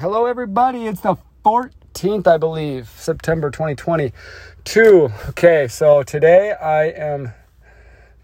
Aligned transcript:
Hello, 0.00 0.26
everybody. 0.26 0.86
It's 0.86 1.00
the 1.00 1.16
14th, 1.44 2.28
I 2.28 2.36
believe, 2.36 2.88
September 2.88 3.50
2022. 3.50 5.08
Okay, 5.30 5.66
so 5.66 6.04
today 6.04 6.52
I 6.52 6.84
am 6.84 7.32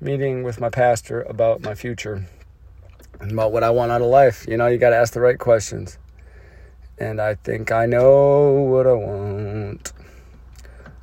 meeting 0.01 0.45
with 0.45 0.61
my 0.61 0.69
pastor 0.69 1.23
about 1.23 1.63
my 1.63 1.75
future 1.75 2.27
and 3.19 3.33
about 3.33 3.51
what 3.51 3.65
I 3.65 3.71
want 3.71 3.91
out 3.91 4.03
of 4.03 4.07
life. 4.07 4.47
You 4.47 4.57
know, 4.57 4.69
you 4.69 4.79
got 4.79 4.91
to 4.91 4.97
ask 4.97 5.15
the 5.15 5.21
right 5.21 5.37
questions. 5.37 5.99
And 6.97 7.21
I 7.21 7.35
think 7.35 7.73
I 7.73 7.87
know 7.87 8.53
what 8.53 8.87
I 8.87 8.93
want. 8.93 9.93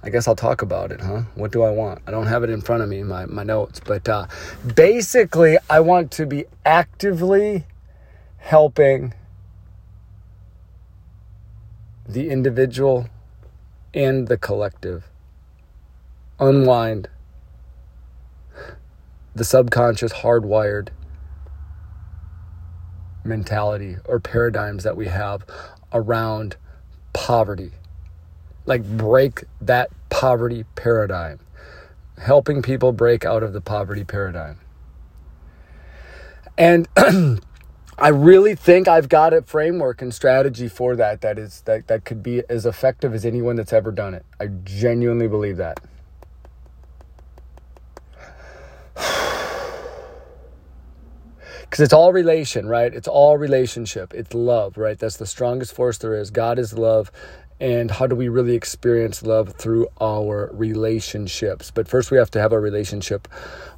I 0.04 0.10
guess 0.10 0.26
I'll 0.26 0.38
talk 0.38 0.62
about 0.62 0.94
it, 0.94 1.02
huh? 1.02 1.24
What 1.36 1.52
do 1.52 1.64
I 1.64 1.72
want? 1.72 2.00
I 2.08 2.12
don't 2.12 2.28
have 2.28 2.46
it 2.46 2.50
in 2.50 2.62
front 2.62 2.82
of 2.82 2.88
me, 2.88 3.04
my, 3.04 3.26
my 3.26 3.44
notes, 3.44 3.82
but 3.84 4.08
uh, 4.08 4.28
basically, 4.74 5.58
I 5.70 5.82
want 5.82 6.12
to 6.12 6.26
be 6.26 6.46
actively 6.66 7.66
helping 8.38 9.16
the 12.08 12.30
individual 12.30 13.10
and 13.94 14.28
the 14.28 14.38
collective. 14.38 15.10
Unwind. 16.40 17.10
The 19.36 19.44
subconscious 19.44 20.14
hardwired 20.14 20.90
mentality 23.24 23.98
or 24.06 24.20
paradigms 24.20 24.84
that 24.84 24.98
we 24.98 25.08
have 25.08 25.46
around 25.94 26.58
poverty. 27.14 27.72
Like 28.66 28.84
break 28.84 29.44
that 29.60 29.90
poverty 30.10 30.66
paradigm, 30.76 31.40
helping 32.18 32.62
people 32.62 32.92
break 32.92 33.26
out 33.26 33.44
of 33.44 33.54
the 33.54 33.62
poverty 33.62 34.04
paradigm. 34.04 34.60
And 36.58 36.88
I 38.02 38.08
really 38.08 38.56
think 38.56 38.88
I've 38.88 39.10
got 39.10 39.32
a 39.32 39.44
framework 39.44 40.02
and 40.02 40.12
strategy 40.12 40.68
for 40.68 40.96
that 40.96 41.22
that 41.22 41.38
is 41.38 41.62
that, 41.66 41.86
that 41.86 42.04
could 42.04 42.24
be 42.24 42.42
as 42.50 42.66
effective 42.66 43.14
as 43.14 43.28
anyone 43.28 43.58
that's 43.58 43.72
ever 43.74 43.92
done 43.92 44.16
it. 44.16 44.26
I 44.40 44.48
genuinely 44.48 45.28
believe 45.28 45.58
that. 45.58 45.80
because 51.62 51.80
it's 51.80 51.94
all 51.94 52.12
relation, 52.12 52.68
right? 52.68 52.92
It's 52.92 53.08
all 53.08 53.38
relationship. 53.38 54.16
It's 54.16 54.34
love, 54.34 54.78
right? 54.78 54.98
That's 54.98 55.18
the 55.18 55.28
strongest 55.28 55.76
force 55.76 56.00
there 56.00 56.16
is. 56.16 56.32
God 56.32 56.58
is 56.58 56.74
love, 56.74 57.12
and 57.60 57.92
how 57.92 58.08
do 58.08 58.16
we 58.16 58.30
really 58.30 58.56
experience 58.56 59.22
love 59.22 59.54
through 59.54 59.88
our 60.02 60.50
relationships 60.52 61.70
but 61.70 61.88
first 61.88 62.10
we 62.10 62.18
have 62.18 62.32
to 62.32 62.40
have 62.40 62.52
a 62.52 62.60
relationship 62.60 63.28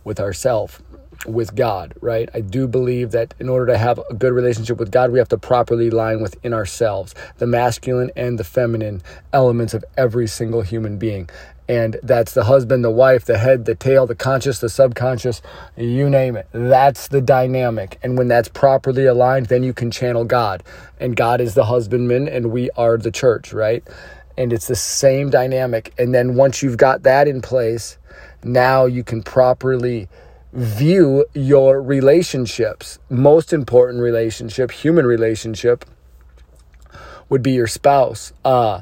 with 0.05 0.21
ourselves 0.21 0.79
with 1.25 1.55
God, 1.55 1.93
right? 2.01 2.29
I 2.33 2.41
do 2.41 2.67
believe 2.67 3.11
that 3.11 3.33
in 3.39 3.49
order 3.49 3.67
to 3.67 3.77
have 3.77 3.99
a 4.09 4.13
good 4.13 4.33
relationship 4.33 4.77
with 4.77 4.91
God, 4.91 5.11
we 5.11 5.19
have 5.19 5.29
to 5.29 5.37
properly 5.37 5.89
line 5.89 6.21
within 6.21 6.53
ourselves 6.53 7.15
the 7.37 7.47
masculine 7.47 8.11
and 8.15 8.37
the 8.37 8.43
feminine 8.43 9.01
elements 9.31 9.73
of 9.73 9.85
every 9.97 10.27
single 10.27 10.61
human 10.61 10.97
being. 10.97 11.29
And 11.67 11.97
that's 12.03 12.33
the 12.33 12.43
husband, 12.43 12.83
the 12.83 12.91
wife, 12.91 13.23
the 13.25 13.37
head, 13.37 13.65
the 13.65 13.75
tail, 13.75 14.05
the 14.05 14.15
conscious, 14.15 14.59
the 14.59 14.67
subconscious, 14.69 15.41
you 15.77 16.09
name 16.09 16.35
it. 16.35 16.47
That's 16.51 17.07
the 17.07 17.21
dynamic. 17.21 17.99
And 18.03 18.17
when 18.17 18.27
that's 18.27 18.49
properly 18.49 19.05
aligned, 19.05 19.45
then 19.45 19.63
you 19.63 19.73
can 19.73 19.89
channel 19.89 20.25
God. 20.25 20.61
And 20.99 21.15
God 21.15 21.39
is 21.39 21.53
the 21.53 21.65
husbandman, 21.65 22.27
and 22.27 22.51
we 22.51 22.69
are 22.71 22.97
the 22.97 23.11
church, 23.11 23.53
right? 23.53 23.83
And 24.37 24.51
it's 24.51 24.67
the 24.67 24.75
same 24.75 25.29
dynamic. 25.29 25.93
And 25.97 26.13
then 26.13 26.35
once 26.35 26.61
you've 26.61 26.77
got 26.77 27.03
that 27.03 27.29
in 27.29 27.41
place, 27.41 27.97
now 28.43 28.85
you 28.85 29.03
can 29.03 29.23
properly 29.23 30.09
view 30.53 31.25
your 31.33 31.81
relationships. 31.81 32.99
Most 33.09 33.51
important 33.51 34.01
relationship, 34.01 34.71
human 34.71 35.05
relationship, 35.05 35.83
would 37.27 37.41
be 37.41 37.53
your 37.53 37.67
spouse. 37.67 38.33
Uh, 38.45 38.81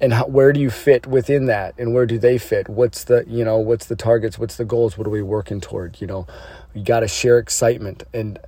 and 0.00 0.14
how, 0.14 0.26
where 0.26 0.52
do 0.52 0.60
you 0.60 0.70
fit 0.70 1.06
within 1.06 1.44
that? 1.46 1.74
And 1.78 1.92
where 1.92 2.06
do 2.06 2.18
they 2.18 2.38
fit? 2.38 2.68
What's 2.70 3.04
the 3.04 3.24
you 3.28 3.44
know 3.44 3.58
what's 3.58 3.86
the 3.86 3.96
targets? 3.96 4.38
What's 4.38 4.56
the 4.56 4.64
goals? 4.64 4.96
What 4.96 5.06
are 5.06 5.10
we 5.10 5.20
working 5.20 5.60
toward? 5.60 6.00
You 6.00 6.06
know 6.06 6.26
you 6.72 6.82
got 6.82 7.00
to 7.00 7.08
share 7.08 7.38
excitement. 7.38 8.04
And 8.14 8.38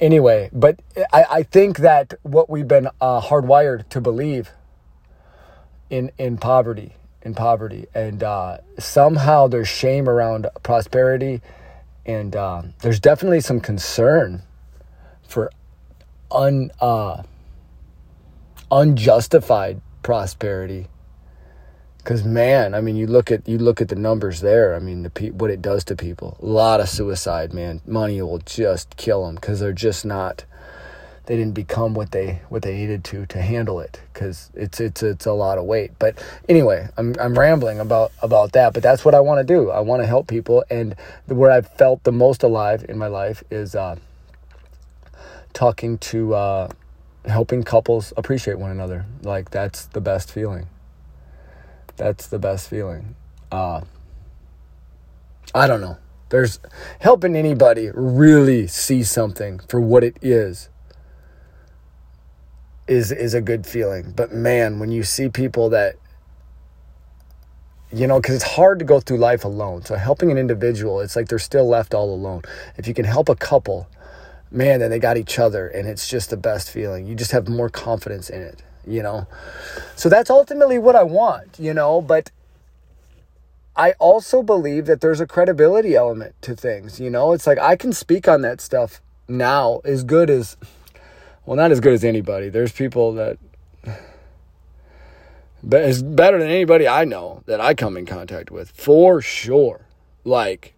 anyway 0.00 0.50
but 0.52 0.80
I, 1.12 1.24
I 1.30 1.42
think 1.42 1.78
that 1.78 2.14
what 2.22 2.48
we've 2.48 2.68
been 2.68 2.88
uh, 3.00 3.20
hardwired 3.20 3.88
to 3.88 4.00
believe 4.00 4.50
in 5.90 6.12
in 6.18 6.38
poverty 6.38 6.94
in 7.22 7.34
poverty. 7.34 7.86
And 7.94 8.22
uh, 8.22 8.58
somehow 8.78 9.48
there's 9.48 9.68
shame 9.68 10.08
around 10.08 10.48
prosperity 10.62 11.40
and 12.06 12.34
uh, 12.34 12.62
there's 12.80 13.00
definitely 13.00 13.40
some 13.40 13.60
concern 13.60 14.42
for 15.26 15.50
un 16.30 16.70
uh, 16.80 17.22
unjustified 18.70 19.80
prosperity 20.02 20.88
because 22.02 22.24
man, 22.24 22.74
I 22.74 22.80
mean, 22.80 22.96
you 22.96 23.06
look 23.06 23.30
at 23.30 23.48
you 23.48 23.58
look 23.58 23.80
at 23.80 23.88
the 23.88 23.94
numbers 23.94 24.40
there. 24.40 24.74
I 24.74 24.80
mean, 24.80 25.02
the 25.04 25.10
pe- 25.10 25.30
what 25.30 25.50
it 25.50 25.62
does 25.62 25.84
to 25.84 25.96
people. 25.96 26.36
A 26.42 26.46
lot 26.46 26.80
of 26.80 26.88
suicide, 26.88 27.52
man. 27.52 27.80
Money 27.86 28.20
will 28.20 28.38
just 28.38 28.96
kill 28.96 29.24
them 29.26 29.36
because 29.36 29.60
they're 29.60 29.72
just 29.72 30.04
not. 30.04 30.44
They 31.26 31.36
didn't 31.36 31.54
become 31.54 31.94
what 31.94 32.10
they 32.10 32.40
what 32.48 32.62
they 32.62 32.74
needed 32.74 33.04
to 33.04 33.26
to 33.26 33.40
handle 33.40 33.80
it 33.80 34.00
because 34.12 34.50
it's 34.54 34.80
it's 34.80 35.02
it's 35.02 35.26
a 35.26 35.32
lot 35.32 35.58
of 35.58 35.64
weight. 35.64 35.92
But 35.98 36.22
anyway, 36.48 36.88
I'm 36.96 37.14
I'm 37.20 37.38
rambling 37.38 37.78
about 37.80 38.12
about 38.22 38.52
that. 38.52 38.74
But 38.74 38.82
that's 38.82 39.04
what 39.04 39.14
I 39.14 39.20
want 39.20 39.46
to 39.46 39.54
do. 39.54 39.70
I 39.70 39.80
want 39.80 40.02
to 40.02 40.06
help 40.06 40.26
people, 40.26 40.64
and 40.68 40.96
where 41.26 41.50
I've 41.50 41.68
felt 41.68 42.04
the 42.04 42.12
most 42.12 42.42
alive 42.42 42.84
in 42.88 42.98
my 42.98 43.06
life 43.06 43.44
is 43.50 43.74
uh, 43.74 43.96
talking 45.52 45.98
to 45.98 46.34
uh, 46.34 46.68
helping 47.26 47.62
couples 47.62 48.12
appreciate 48.16 48.58
one 48.58 48.70
another. 48.70 49.06
Like 49.22 49.50
that's 49.50 49.86
the 49.86 50.00
best 50.00 50.32
feeling 50.32 50.66
that's 51.96 52.26
the 52.26 52.38
best 52.38 52.68
feeling. 52.68 53.14
Uh, 53.50 53.82
I 55.54 55.66
don't 55.66 55.80
know. 55.80 55.98
There's 56.30 56.58
helping 57.00 57.36
anybody 57.36 57.90
really 57.94 58.66
see 58.66 59.02
something 59.02 59.60
for 59.68 59.80
what 59.80 60.02
it 60.02 60.16
is 60.22 60.68
is 62.92 63.12
is 63.12 63.34
a 63.34 63.40
good 63.40 63.66
feeling. 63.66 64.12
But 64.14 64.32
man, 64.32 64.78
when 64.78 64.90
you 64.90 65.02
see 65.02 65.28
people 65.28 65.70
that 65.70 65.96
you 67.94 68.06
know, 68.06 68.20
because 68.20 68.36
it's 68.36 68.54
hard 68.56 68.78
to 68.78 68.86
go 68.86 69.00
through 69.00 69.18
life 69.18 69.44
alone. 69.44 69.84
So 69.84 69.96
helping 69.96 70.30
an 70.30 70.38
individual, 70.38 71.00
it's 71.00 71.14
like 71.14 71.28
they're 71.28 71.38
still 71.38 71.68
left 71.68 71.92
all 71.92 72.14
alone. 72.14 72.40
If 72.78 72.88
you 72.88 72.94
can 72.94 73.04
help 73.04 73.28
a 73.28 73.34
couple, 73.34 73.86
man, 74.50 74.80
then 74.80 74.90
they 74.90 74.98
got 74.98 75.18
each 75.18 75.38
other, 75.38 75.68
and 75.68 75.86
it's 75.86 76.08
just 76.08 76.30
the 76.30 76.38
best 76.38 76.70
feeling. 76.70 77.06
You 77.06 77.14
just 77.14 77.32
have 77.32 77.48
more 77.48 77.68
confidence 77.68 78.30
in 78.30 78.40
it 78.40 78.62
you 78.86 79.02
know. 79.02 79.26
So 79.96 80.08
that's 80.08 80.30
ultimately 80.30 80.78
what 80.78 80.96
I 80.96 81.02
want, 81.02 81.58
you 81.58 81.74
know, 81.74 82.00
but 82.00 82.30
I 83.76 83.92
also 83.92 84.42
believe 84.42 84.86
that 84.86 85.00
there's 85.00 85.20
a 85.20 85.26
credibility 85.26 85.94
element 85.94 86.34
to 86.42 86.54
things, 86.54 87.00
you 87.00 87.10
know. 87.10 87.32
It's 87.32 87.46
like 87.46 87.58
I 87.58 87.76
can 87.76 87.92
speak 87.92 88.28
on 88.28 88.42
that 88.42 88.60
stuff 88.60 89.00
now 89.28 89.80
as 89.84 90.04
good 90.04 90.28
as 90.28 90.56
well, 91.44 91.56
not 91.56 91.72
as 91.72 91.80
good 91.80 91.92
as 91.92 92.04
anybody. 92.04 92.48
There's 92.48 92.72
people 92.72 93.14
that 93.14 93.38
but 95.62 95.82
is 95.84 96.02
better 96.02 96.38
than 96.38 96.48
anybody 96.48 96.88
I 96.88 97.04
know 97.04 97.42
that 97.46 97.60
I 97.60 97.74
come 97.74 97.96
in 97.96 98.06
contact 98.06 98.50
with 98.50 98.70
for 98.72 99.20
sure. 99.20 99.86
Like 100.24 100.74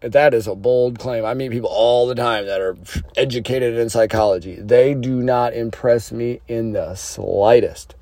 that 0.00 0.34
is 0.34 0.46
a 0.46 0.54
bold 0.54 0.98
claim. 0.98 1.24
I 1.24 1.34
meet 1.34 1.52
people 1.52 1.70
all 1.70 2.06
the 2.06 2.14
time 2.14 2.46
that 2.46 2.60
are 2.60 2.76
educated 3.16 3.76
in 3.78 3.88
psychology. 3.88 4.56
They 4.56 4.94
do 4.94 5.22
not 5.22 5.54
impress 5.54 6.10
me 6.10 6.40
in 6.48 6.72
the 6.72 6.94
slightest. 6.94 7.94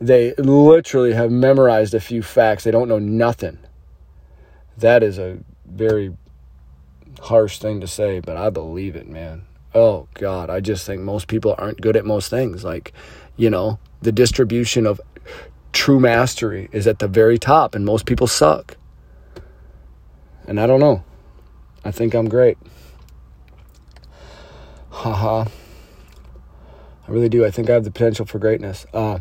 They 0.00 0.34
literally 0.34 1.14
have 1.14 1.30
memorized 1.30 1.94
a 1.94 2.00
few 2.00 2.22
facts. 2.22 2.64
They 2.64 2.70
don't 2.70 2.88
know 2.88 2.98
nothing. 2.98 3.58
That 4.76 5.02
is 5.02 5.18
a 5.18 5.38
very 5.64 6.14
harsh 7.20 7.58
thing 7.58 7.80
to 7.80 7.86
say, 7.86 8.20
but 8.20 8.36
I 8.36 8.50
believe 8.50 8.96
it, 8.96 9.08
man. 9.08 9.46
Oh, 9.74 10.06
God. 10.14 10.50
I 10.50 10.60
just 10.60 10.86
think 10.86 11.02
most 11.02 11.26
people 11.26 11.54
aren't 11.58 11.80
good 11.80 11.96
at 11.96 12.04
most 12.04 12.30
things. 12.30 12.62
Like, 12.62 12.92
you 13.36 13.50
know, 13.50 13.78
the 14.02 14.12
distribution 14.12 14.86
of 14.86 15.00
true 15.72 15.98
mastery 15.98 16.68
is 16.70 16.86
at 16.86 17.00
the 17.00 17.08
very 17.08 17.38
top, 17.38 17.74
and 17.74 17.84
most 17.84 18.06
people 18.06 18.26
suck. 18.26 18.76
And 20.46 20.60
I 20.60 20.66
don't 20.66 20.80
know. 20.80 21.02
I 21.84 21.90
think 21.90 22.14
I'm 22.14 22.28
great. 22.28 22.56
Haha. 24.90 25.46
I 27.06 27.10
really 27.10 27.28
do. 27.28 27.44
I 27.44 27.50
think 27.50 27.68
I 27.68 27.74
have 27.74 27.84
the 27.84 27.90
potential 27.90 28.24
for 28.24 28.38
greatness. 28.38 28.86
Uh, 28.94 29.18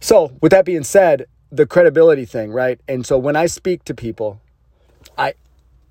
so, 0.00 0.32
with 0.40 0.52
that 0.52 0.64
being 0.64 0.84
said, 0.84 1.26
the 1.50 1.66
credibility 1.66 2.24
thing, 2.24 2.50
right? 2.50 2.80
And 2.88 3.06
so 3.06 3.18
when 3.18 3.36
I 3.36 3.46
speak 3.46 3.84
to 3.84 3.94
people, 3.94 4.40
I 5.16 5.34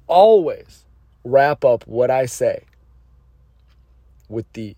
always 0.08 0.86
wrap 1.24 1.64
up 1.64 1.88
what 1.88 2.12
I 2.12 2.26
say 2.26 2.64
with 4.30 4.52
the 4.54 4.76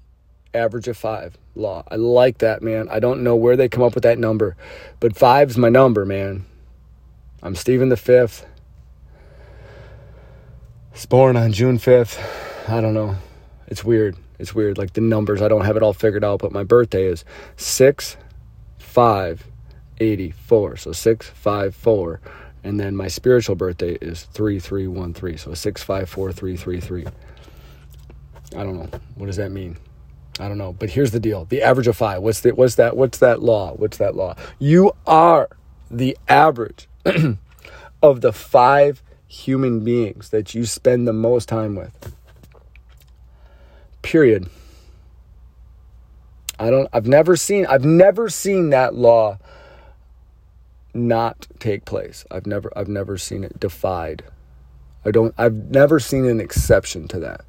average 0.54 0.88
of 0.88 0.98
five 0.98 1.38
law. 1.56 1.84
I 1.90 1.96
like 1.96 2.40
that, 2.40 2.62
man. 2.62 2.90
I 2.90 3.00
don't 3.00 3.24
know 3.24 3.36
where 3.36 3.56
they 3.56 3.70
come 3.70 3.84
up 3.84 3.96
with 3.96 4.04
that 4.04 4.20
number, 4.20 4.56
but 5.00 5.16
five's 5.16 5.58
my 5.58 5.70
number, 5.70 6.06
man. 6.06 6.46
I'm 7.44 7.56
Stephen 7.56 7.90
the 7.90 7.98
Fifth. 7.98 8.46
Was 10.92 11.06
born 11.06 11.38
on 11.38 11.52
June 11.52 11.78
5th. 11.78 12.20
I 12.68 12.82
don't 12.82 12.94
know. 12.94 13.16
It's 13.68 13.84
weird. 13.84 14.18
It's 14.40 14.54
weird, 14.54 14.78
like 14.78 14.94
the 14.94 15.02
numbers. 15.02 15.42
I 15.42 15.48
don't 15.48 15.66
have 15.66 15.78
it 15.78 15.84
all 15.84 15.94
figured 15.94 16.24
out, 16.24 16.40
but 16.40 16.52
my 16.52 16.64
birthday 16.64 17.06
is 17.06 17.26
six 17.56 18.18
five 18.78 19.46
eighty 20.00 20.32
four. 20.32 20.78
So 20.78 20.92
six 20.92 21.28
five 21.28 21.76
four, 21.76 22.20
and 22.64 22.80
then 22.80 22.96
my 22.96 23.08
spiritual 23.08 23.56
birthday 23.56 23.94
is 23.96 24.24
three 24.24 24.60
three 24.60 24.88
one 24.88 25.14
three. 25.14 25.38
So 25.38 25.54
six 25.54 25.82
five 25.82 26.10
four 26.10 26.32
three 26.32 26.56
three 26.56 26.80
three. 26.80 27.06
I 28.58 28.64
don't 28.64 28.76
know. 28.76 29.00
What 29.16 29.28
does 29.28 29.36
that 29.38 29.52
mean? 29.52 29.78
I 30.40 30.48
don't 30.48 30.58
know. 30.58 30.74
But 30.74 30.90
here's 30.90 31.12
the 31.12 31.20
deal: 31.20 31.46
the 31.46 31.62
average 31.62 31.88
of 31.88 31.96
five. 31.96 32.22
What's 32.22 32.42
the 32.42 32.52
what's 32.52 32.76
that? 32.76 32.98
What's 32.98 33.20
that 33.20 33.42
law? 33.42 33.74
What's 33.74 33.98
that 33.98 34.16
law? 34.16 34.36
You 34.60 34.92
are 35.06 35.50
the 35.90 36.18
average 36.28 36.90
of 38.02 38.22
the 38.22 38.34
five 38.34 39.04
human 39.28 39.84
beings 39.84 40.30
that 40.30 40.56
you 40.56 40.66
spend 40.66 41.08
the 41.08 41.14
most 41.14 41.48
time 41.48 41.76
with. 41.76 42.16
Period. 44.02 44.50
I 46.60 46.70
don't 46.72 46.90
I've 46.92 47.08
never 47.08 47.36
seen 47.36 47.66
I've 47.68 47.86
never 47.86 48.30
seen 48.30 48.72
that 48.72 48.96
law 48.96 49.38
not 50.94 51.46
take 51.60 51.86
place. 51.86 52.26
I've 52.32 52.48
never 52.48 52.72
I've 52.76 52.88
never 52.88 53.18
seen 53.18 53.44
it 53.44 53.60
defied. 53.60 54.24
I 55.06 55.12
don't 55.12 55.36
I've 55.38 55.54
never 55.54 56.00
seen 56.00 56.26
an 56.26 56.42
exception 56.42 57.08
to 57.10 57.20
that. 57.20 57.47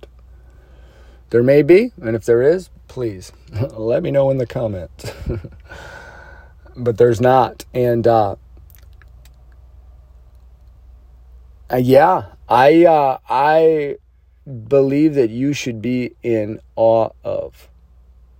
There 1.31 1.43
may 1.43 1.63
be, 1.63 1.93
and 2.01 2.17
if 2.17 2.25
there 2.25 2.43
is, 2.43 2.71
please 2.89 3.33
let 3.73 4.03
me 4.03 4.11
know 4.11 4.31
in 4.31 4.39
the 4.39 4.47
comments. 4.47 5.13
but 6.77 6.97
there's 6.97 7.21
not. 7.21 7.65
And 7.75 8.07
uh, 8.07 8.37
uh 11.71 11.77
yeah, 11.77 12.27
I 12.49 12.87
uh, 12.87 13.19
I 13.29 13.97
believe 14.69 15.15
that 15.15 15.31
you 15.31 15.53
should 15.53 15.83
be 15.83 16.15
in 16.23 16.61
awe 16.77 17.11
of 17.23 17.69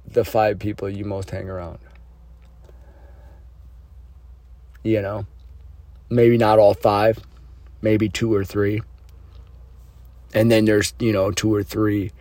the 0.07 0.25
five 0.25 0.59
people 0.59 0.89
you 0.89 1.05
most 1.05 1.31
hang 1.31 1.51
around. 1.51 1.79
You 4.83 5.03
know, 5.03 5.27
maybe 6.09 6.39
not 6.39 6.59
all 6.59 6.73
five, 6.73 7.19
maybe 7.83 8.09
two 8.09 8.33
or 8.33 8.45
three. 8.45 8.81
And 10.33 10.51
then 10.51 10.65
there's, 10.65 10.95
you 10.99 11.13
know, 11.13 11.31
two 11.31 11.53
or 11.55 11.63
three 11.63 12.13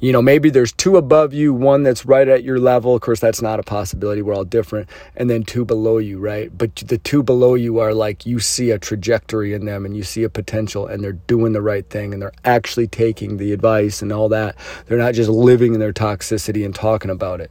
you 0.00 0.12
know, 0.12 0.20
maybe 0.20 0.50
there's 0.50 0.72
two 0.72 0.96
above 0.96 1.32
you, 1.32 1.54
one 1.54 1.82
that's 1.82 2.04
right 2.04 2.28
at 2.28 2.42
your 2.42 2.58
level. 2.58 2.94
Of 2.94 3.00
course, 3.00 3.20
that's 3.20 3.40
not 3.40 3.60
a 3.60 3.62
possibility. 3.62 4.22
We're 4.22 4.34
all 4.34 4.44
different. 4.44 4.88
And 5.16 5.30
then 5.30 5.44
two 5.44 5.64
below 5.64 5.98
you, 5.98 6.18
right? 6.18 6.56
But 6.56 6.76
the 6.76 6.98
two 6.98 7.22
below 7.22 7.54
you 7.54 7.78
are 7.78 7.94
like 7.94 8.26
you 8.26 8.40
see 8.40 8.70
a 8.70 8.78
trajectory 8.78 9.54
in 9.54 9.64
them 9.64 9.86
and 9.86 9.96
you 9.96 10.02
see 10.02 10.24
a 10.24 10.28
potential 10.28 10.86
and 10.86 11.02
they're 11.02 11.12
doing 11.12 11.52
the 11.52 11.62
right 11.62 11.88
thing 11.88 12.12
and 12.12 12.20
they're 12.20 12.32
actually 12.44 12.86
taking 12.86 13.36
the 13.36 13.52
advice 13.52 14.02
and 14.02 14.12
all 14.12 14.28
that. 14.30 14.56
They're 14.86 14.98
not 14.98 15.14
just 15.14 15.30
living 15.30 15.74
in 15.74 15.80
their 15.80 15.92
toxicity 15.92 16.64
and 16.64 16.74
talking 16.74 17.10
about 17.10 17.40
it. 17.40 17.50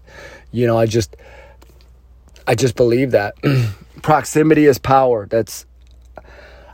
You 0.51 0.67
know, 0.67 0.77
I 0.77 0.85
just 0.85 1.15
I 2.45 2.55
just 2.55 2.75
believe 2.75 3.11
that 3.11 3.35
proximity 4.01 4.65
is 4.65 4.77
power. 4.77 5.25
That's 5.25 5.65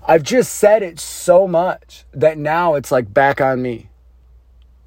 I've 0.06 0.24
just 0.24 0.56
said 0.56 0.82
it 0.82 1.00
so 1.00 1.48
much 1.48 2.06
that 2.12 2.38
now 2.40 2.74
it's 2.74 2.92
like 2.92 3.14
back 3.14 3.40
on 3.40 3.62
me 3.62 3.89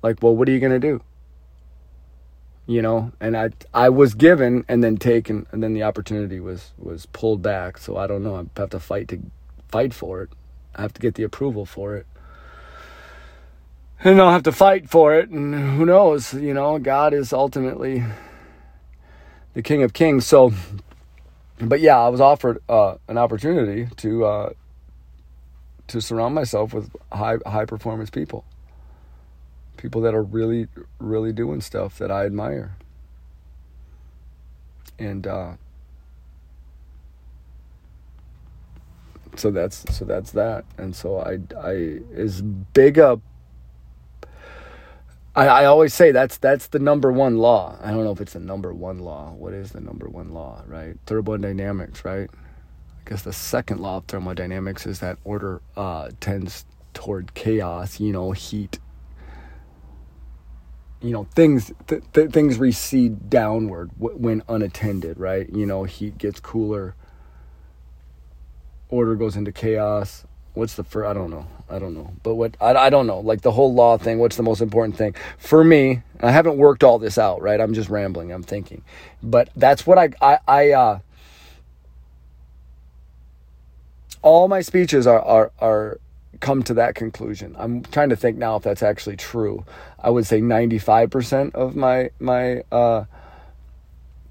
like, 0.02 0.22
well, 0.22 0.34
what 0.34 0.48
are 0.48 0.52
you 0.52 0.60
going 0.60 0.72
to 0.72 0.78
do? 0.78 1.02
You 2.66 2.80
know, 2.80 3.12
and 3.20 3.36
I 3.36 3.50
I 3.74 3.88
was 3.88 4.14
given 4.14 4.64
and 4.68 4.84
then 4.84 4.96
taken 4.96 5.46
and 5.50 5.62
then 5.62 5.74
the 5.74 5.82
opportunity 5.82 6.38
was 6.38 6.72
was 6.78 7.06
pulled 7.06 7.42
back. 7.42 7.76
So 7.78 7.96
I 7.96 8.06
don't 8.06 8.22
know. 8.22 8.36
I 8.36 8.60
have 8.60 8.70
to 8.70 8.80
fight 8.80 9.08
to 9.08 9.20
fight 9.68 9.92
for 9.92 10.22
it. 10.22 10.30
I 10.74 10.82
have 10.82 10.94
to 10.94 11.00
get 11.00 11.16
the 11.16 11.24
approval 11.24 11.66
for 11.66 11.96
it. 11.96 12.06
And 14.04 14.20
I'll 14.20 14.30
have 14.30 14.44
to 14.44 14.52
fight 14.52 14.88
for 14.90 15.14
it 15.14 15.28
and 15.30 15.76
who 15.76 15.86
knows, 15.86 16.34
you 16.34 16.54
know, 16.54 16.78
God 16.78 17.14
is 17.14 17.32
ultimately 17.32 18.04
the 19.54 19.62
King 19.62 19.82
of 19.82 19.92
Kings. 19.92 20.26
So 20.26 20.52
but 21.60 21.80
yeah, 21.80 21.98
I 21.98 22.08
was 22.08 22.20
offered 22.20 22.62
uh, 22.68 22.96
an 23.08 23.18
opportunity 23.18 23.88
to 23.96 24.24
uh, 24.24 24.50
to 25.88 26.00
surround 26.00 26.34
myself 26.34 26.74
with 26.74 26.90
high 27.12 27.36
high 27.46 27.64
performance 27.66 28.10
people 28.10 28.44
people 29.82 30.00
that 30.00 30.14
are 30.14 30.22
really, 30.22 30.68
really 31.00 31.32
doing 31.32 31.60
stuff 31.60 31.98
that 31.98 32.10
I 32.10 32.24
admire. 32.24 32.76
And 34.96 35.26
uh, 35.26 35.54
so 39.34 39.50
that's 39.50 39.84
so 39.92 40.04
that's 40.04 40.30
that. 40.30 40.64
And 40.78 40.94
so 40.94 41.18
I 41.18 41.40
I 41.58 41.98
as 42.14 42.42
big 42.42 42.98
a 42.98 43.20
I, 45.34 45.46
I 45.48 45.64
always 45.64 45.92
say 45.92 46.12
that's 46.12 46.36
that's 46.36 46.68
the 46.68 46.78
number 46.78 47.10
one 47.10 47.38
law. 47.38 47.76
I 47.82 47.90
don't 47.90 48.04
know 48.04 48.12
if 48.12 48.20
it's 48.20 48.34
the 48.34 48.38
number 48.38 48.72
one 48.72 49.00
law. 49.00 49.32
What 49.32 49.52
is 49.52 49.72
the 49.72 49.80
number 49.80 50.08
one 50.08 50.32
law, 50.32 50.62
right? 50.68 50.94
Thermodynamics, 51.06 52.04
right? 52.04 52.30
I 52.30 53.10
guess 53.10 53.22
the 53.22 53.32
second 53.32 53.80
law 53.80 53.96
of 53.96 54.04
thermodynamics 54.04 54.86
is 54.86 55.00
that 55.00 55.18
order 55.24 55.60
uh, 55.76 56.10
tends 56.20 56.66
toward 56.94 57.34
chaos. 57.34 57.98
You 57.98 58.12
know, 58.12 58.30
heat 58.30 58.78
you 61.02 61.10
know 61.10 61.24
things 61.34 61.72
th- 61.88 62.02
th- 62.12 62.30
things 62.30 62.58
recede 62.58 63.28
downward 63.28 63.90
w- 63.98 64.16
when 64.16 64.42
unattended 64.48 65.18
right? 65.18 65.48
You 65.50 65.66
know 65.66 65.84
heat 65.84 66.18
gets 66.18 66.40
cooler. 66.40 66.94
Order 68.88 69.14
goes 69.16 69.36
into 69.36 69.52
chaos. 69.52 70.24
What's 70.54 70.74
the 70.74 70.84
first 70.84 71.08
i 71.08 71.12
don't 71.14 71.30
know. 71.30 71.46
I 71.70 71.78
don't 71.78 71.94
know. 71.94 72.12
But 72.22 72.34
what 72.34 72.56
I, 72.60 72.74
I 72.74 72.90
don't 72.90 73.06
know. 73.06 73.20
Like 73.20 73.40
the 73.40 73.52
whole 73.52 73.74
law 73.74 73.98
thing 73.98 74.18
what's 74.18 74.36
the 74.36 74.42
most 74.42 74.60
important 74.60 74.96
thing? 74.96 75.14
For 75.38 75.64
me 75.64 76.02
i 76.20 76.30
haven't 76.30 76.56
worked 76.56 76.84
all 76.84 76.98
this 76.98 77.18
out 77.18 77.42
right? 77.42 77.60
I'm 77.60 77.74
just 77.74 77.88
rambling. 77.90 78.30
I'm 78.32 78.42
thinking. 78.42 78.82
But 79.22 79.50
that's 79.56 79.86
what 79.86 79.98
i 79.98 80.10
i, 80.20 80.38
I 80.46 80.70
uh 80.72 80.98
all 84.22 84.46
my 84.46 84.60
speeches 84.60 85.06
are 85.06 85.20
are 85.20 85.52
are 85.60 85.98
come 86.40 86.62
to 86.64 86.74
that 86.74 86.94
conclusion. 86.94 87.54
I'm 87.58 87.82
trying 87.82 88.08
to 88.08 88.16
think 88.16 88.38
now 88.38 88.56
if 88.56 88.62
that's 88.62 88.82
actually 88.82 89.16
true. 89.16 89.64
I 89.98 90.10
would 90.10 90.26
say 90.26 90.40
95% 90.40 91.54
of 91.54 91.76
my 91.76 92.10
my 92.18 92.62
uh, 92.72 93.04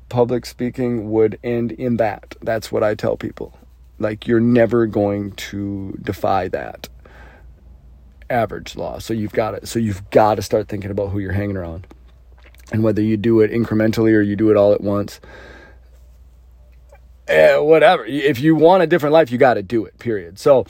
public 0.09 0.45
speaking 0.45 1.12
would 1.12 1.39
end 1.44 1.71
in 1.71 1.98
that. 1.98 2.36
That's 2.42 2.71
what 2.71 2.83
I 2.83 2.95
tell 2.95 3.18
people. 3.18 3.57
Like 4.00 4.27
you're 4.27 4.39
never 4.39 4.88
going 4.88 5.31
to 5.33 5.98
defy 6.01 6.48
that 6.50 6.89
average 8.30 8.75
law. 8.75 9.00
So 9.00 9.13
you've 9.13 9.33
got 9.33 9.53
it. 9.53 9.68
So 9.68 9.80
you've 9.80 10.09
got 10.09 10.36
to 10.36 10.42
start 10.42 10.68
thinking 10.68 10.92
about 10.92 11.09
who 11.09 11.19
you're 11.19 11.33
hanging 11.33 11.57
around, 11.57 11.88
and 12.71 12.83
whether 12.83 13.01
you 13.01 13.18
do 13.18 13.42
it 13.42 13.51
incrementally 13.51 14.13
or 14.13 14.21
you 14.21 14.36
do 14.36 14.50
it 14.50 14.57
all 14.57 14.74
at 14.74 14.81
once. 14.81 15.19
Eh, 17.27 17.58
whatever. 17.58 18.03
If 18.05 18.39
you 18.39 18.55
want 18.55 18.84
a 18.84 18.88
different 18.88 19.13
life, 19.13 19.31
you 19.31 19.38
got 19.38 19.53
to 19.53 19.63
do 19.63 19.86
it. 19.86 19.98
Period. 20.00 20.39
So 20.39 20.65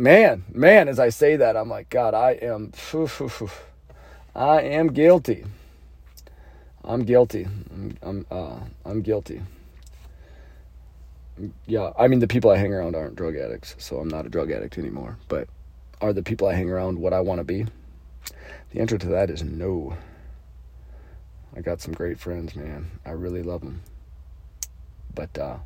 man, 0.00 0.44
man, 0.52 0.88
as 0.88 0.98
I 0.98 1.10
say 1.10 1.36
that, 1.36 1.56
I'm 1.56 1.68
like, 1.68 1.90
God, 1.90 2.14
I 2.14 2.32
am, 2.32 2.72
I 4.34 4.62
am 4.62 4.88
guilty. 4.88 5.44
I'm 6.82 7.04
guilty. 7.04 7.44
I'm, 7.44 7.96
I'm, 8.02 8.26
uh, 8.30 8.60
I'm 8.84 9.02
guilty. 9.02 9.42
Yeah, 11.66 11.92
I 11.98 12.08
mean, 12.08 12.18
the 12.18 12.28
people 12.28 12.50
I 12.50 12.56
hang 12.56 12.72
around 12.72 12.96
aren't 12.96 13.16
drug 13.16 13.36
addicts, 13.36 13.76
so 13.78 13.98
I'm 13.98 14.08
not 14.08 14.26
a 14.26 14.30
drug 14.30 14.50
addict 14.50 14.78
anymore. 14.78 15.18
But 15.28 15.48
are 16.00 16.12
the 16.12 16.22
people 16.22 16.48
I 16.48 16.54
hang 16.54 16.70
around 16.70 16.98
what 16.98 17.12
I 17.12 17.20
want 17.20 17.38
to 17.38 17.44
be? 17.44 17.66
The 18.70 18.80
answer 18.80 18.98
to 18.98 19.08
that 19.08 19.30
is 19.30 19.42
no. 19.42 19.96
I 21.56 21.60
got 21.60 21.80
some 21.80 21.94
great 21.94 22.18
friends, 22.18 22.54
man. 22.56 22.90
I 23.04 23.10
really 23.10 23.42
love 23.42 23.60
them. 23.60 23.82
But 25.14 25.36
uh, 25.38 25.56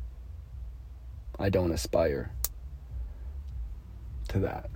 I 1.37 1.49
don't 1.49 1.71
aspire 1.71 2.31
to 4.35 4.41
that. 4.41 4.69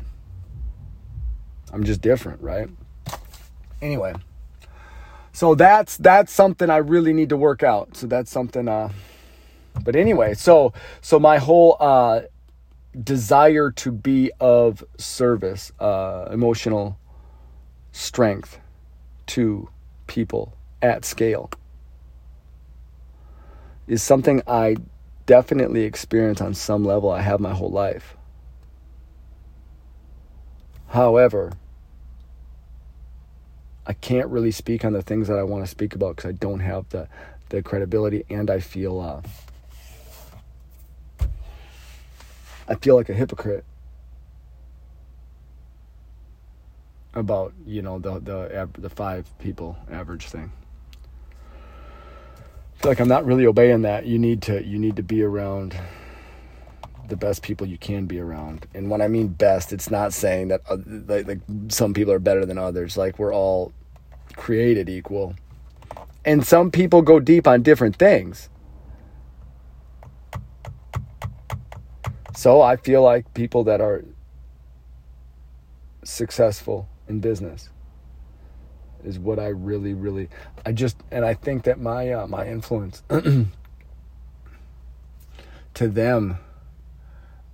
I'm 1.71 1.83
just 1.83 2.01
different, 2.01 2.41
right? 2.41 2.69
Anyway. 3.81 4.13
So 5.33 5.55
that's 5.55 5.97
that's 5.97 6.31
something 6.31 6.69
I 6.69 6.77
really 6.77 7.13
need 7.13 7.29
to 7.29 7.37
work 7.37 7.61
out. 7.61 7.95
So 7.95 8.07
that's 8.07 8.31
something 8.31 8.67
uh 8.67 8.89
but 9.83 9.95
anyway, 9.95 10.33
so 10.33 10.73
so 11.01 11.19
my 11.19 11.37
whole 11.37 11.77
uh 11.79 12.21
desire 13.03 13.71
to 13.71 13.91
be 13.91 14.31
of 14.39 14.83
service, 14.97 15.71
uh 15.79 16.29
emotional 16.31 16.97
strength 17.91 18.59
to 19.27 19.69
people 20.07 20.53
at 20.81 21.05
scale 21.05 21.51
is 23.87 24.01
something 24.01 24.41
I 24.47 24.77
definitely 25.25 25.83
experience 25.83 26.41
on 26.41 26.53
some 26.53 26.85
level 26.85 27.09
I 27.11 27.21
have 27.21 27.39
my 27.39 27.53
whole 27.53 27.71
life. 27.71 28.15
However, 30.89 31.53
I 33.85 33.93
can't 33.93 34.27
really 34.27 34.51
speak 34.51 34.85
on 34.85 34.93
the 34.93 35.01
things 35.01 35.27
that 35.27 35.39
I 35.39 35.43
want 35.43 35.63
to 35.63 35.69
speak 35.69 35.95
about 35.95 36.15
because 36.15 36.29
I 36.29 36.33
don't 36.33 36.59
have 36.59 36.89
the, 36.89 37.07
the 37.49 37.61
credibility 37.61 38.25
and 38.29 38.49
I 38.49 38.59
feel 38.59 38.99
uh, 38.99 39.21
I 42.67 42.75
feel 42.75 42.95
like 42.95 43.09
a 43.09 43.13
hypocrite. 43.13 43.65
about 47.13 47.53
you 47.65 47.81
know 47.81 47.99
the 47.99 48.19
the 48.19 48.69
the 48.77 48.89
five 48.89 49.25
people 49.39 49.77
average 49.89 50.27
thing. 50.27 50.51
I 52.77 52.81
feel 52.81 52.91
like 52.91 52.99
I'm 52.99 53.07
not 53.07 53.25
really 53.25 53.45
obeying 53.45 53.81
that. 53.83 54.05
You 54.05 54.19
need 54.19 54.41
to 54.43 54.63
you 54.65 54.79
need 54.79 54.95
to 54.95 55.03
be 55.03 55.23
around 55.23 55.75
the 57.09 57.17
best 57.17 57.41
people 57.41 57.67
you 57.67 57.77
can 57.77 58.05
be 58.05 58.19
around. 58.19 58.67
And 58.73 58.89
when 58.89 59.01
I 59.01 59.07
mean 59.07 59.27
best, 59.29 59.73
it's 59.73 59.89
not 59.91 60.13
saying 60.13 60.49
that 60.49 60.61
uh, 60.69 60.77
like, 61.07 61.27
like 61.27 61.39
some 61.69 61.93
people 61.93 62.13
are 62.13 62.19
better 62.19 62.45
than 62.45 62.57
others. 62.57 62.97
Like 62.97 63.19
we're 63.19 63.33
all 63.33 63.73
created 64.35 64.89
equal. 64.89 65.35
And 66.25 66.45
some 66.45 66.71
people 66.71 67.01
go 67.01 67.19
deep 67.19 67.47
on 67.47 67.63
different 67.63 67.95
things. 67.95 68.49
So 72.35 72.61
I 72.61 72.77
feel 72.77 73.01
like 73.01 73.33
people 73.33 73.65
that 73.65 73.81
are 73.81 74.05
successful 76.03 76.87
in 77.07 77.19
business 77.19 77.69
is 79.03 79.19
what 79.19 79.39
I 79.39 79.47
really, 79.47 79.93
really, 79.93 80.29
I 80.65 80.71
just, 80.71 80.97
and 81.11 81.25
I 81.25 81.33
think 81.33 81.63
that 81.63 81.79
my 81.79 82.11
uh, 82.11 82.27
my 82.27 82.47
influence 82.47 83.03
to 83.09 83.47
them, 85.87 86.37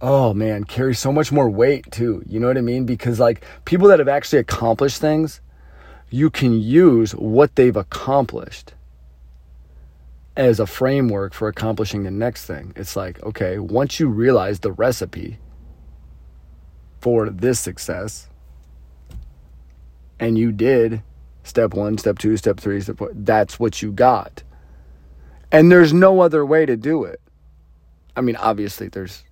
oh 0.06 0.36
man, 0.36 0.64
carries 0.64 1.00
so 1.00 1.12
much 1.12 1.32
more 1.32 1.50
weight 1.50 1.92
too. 1.92 2.24
You 2.28 2.40
know 2.40 2.46
what 2.46 2.60
I 2.60 2.62
mean? 2.62 2.86
Because 2.86 3.20
like 3.20 3.44
people 3.66 3.88
that 3.88 3.98
have 3.98 4.08
actually 4.08 4.38
accomplished 4.38 5.02
things, 5.02 5.42
you 6.12 6.30
can 6.30 6.62
use 6.62 7.14
what 7.16 7.56
they've 7.56 7.76
accomplished 7.76 8.76
as 10.38 10.60
a 10.60 10.68
framework 10.68 11.34
for 11.34 11.48
accomplishing 11.48 12.04
the 12.04 12.12
next 12.12 12.46
thing. 12.46 12.72
It's 12.76 12.96
like, 12.96 13.22
okay, 13.24 13.58
once 13.58 14.00
you 14.00 14.08
realize 14.08 14.60
the 14.60 14.72
recipe 14.72 15.40
for 17.00 17.32
this 17.32 17.60
success, 17.60 18.30
and 20.20 20.38
you 20.38 20.52
did 20.52 21.02
step 21.42 21.74
one, 21.74 21.98
step 21.98 22.20
two, 22.20 22.38
step 22.38 22.60
three, 22.60 22.80
step 22.80 22.98
four, 22.98 23.10
that's 23.12 23.60
what 23.60 23.82
you 23.82 23.92
got. 23.92 24.44
And 25.52 25.72
there's 25.72 25.94
no 25.94 26.20
other 26.20 26.46
way 26.46 26.68
to 26.68 26.78
do 26.78 27.06
it. 27.06 27.20
I 28.16 28.22
mean, 28.22 28.36
obviously, 28.36 28.88
there's, 28.88 29.24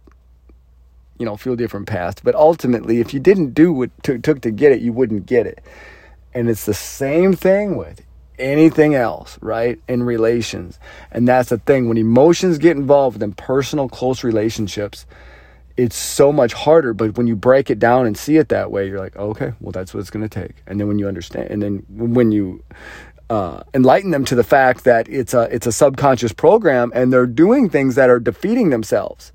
you 1.17 1.25
know, 1.25 1.37
few 1.37 1.55
different 1.55 1.87
paths, 1.87 2.21
but 2.23 2.35
ultimately, 2.35 2.99
if 2.99 3.13
you 3.13 3.19
didn't 3.19 3.53
do 3.53 3.71
what 3.71 3.91
it 4.07 4.23
took 4.23 4.41
to 4.41 4.51
get 4.51 4.71
it, 4.71 4.81
you 4.81 4.93
wouldn't 4.93 5.25
get 5.25 5.45
it. 5.45 5.63
And 6.33 6.49
it's 6.49 6.65
the 6.65 6.73
same 6.73 7.33
thing 7.33 7.75
with 7.75 8.01
anything 8.39 8.95
else, 8.95 9.37
right? 9.41 9.79
In 9.87 10.03
relations. 10.03 10.79
And 11.11 11.27
that's 11.27 11.49
the 11.49 11.59
thing. 11.59 11.87
When 11.87 11.97
emotions 11.97 12.57
get 12.57 12.75
involved 12.75 13.21
in 13.21 13.33
personal, 13.33 13.87
close 13.87 14.23
relationships, 14.23 15.05
it's 15.77 15.95
so 15.95 16.31
much 16.31 16.53
harder. 16.53 16.93
But 16.93 17.17
when 17.17 17.27
you 17.27 17.35
break 17.35 17.69
it 17.69 17.79
down 17.79 18.05
and 18.05 18.17
see 18.17 18.37
it 18.37 18.49
that 18.49 18.71
way, 18.71 18.87
you're 18.87 18.99
like, 18.99 19.15
okay, 19.15 19.53
well, 19.59 19.71
that's 19.71 19.93
what 19.93 19.99
it's 20.01 20.09
going 20.09 20.27
to 20.27 20.41
take. 20.41 20.55
And 20.67 20.79
then 20.79 20.87
when 20.87 20.99
you 20.99 21.07
understand, 21.07 21.49
and 21.49 21.61
then 21.61 21.85
when 21.89 22.31
you 22.31 22.63
uh, 23.29 23.63
enlighten 23.73 24.11
them 24.11 24.25
to 24.25 24.35
the 24.35 24.43
fact 24.43 24.83
that 24.83 25.07
it's 25.09 25.33
a 25.33 25.43
it's 25.53 25.65
a 25.65 25.71
subconscious 25.71 26.33
program, 26.33 26.91
and 26.93 27.11
they're 27.11 27.25
doing 27.25 27.69
things 27.69 27.95
that 27.95 28.09
are 28.09 28.19
defeating 28.19 28.69
themselves, 28.69 29.31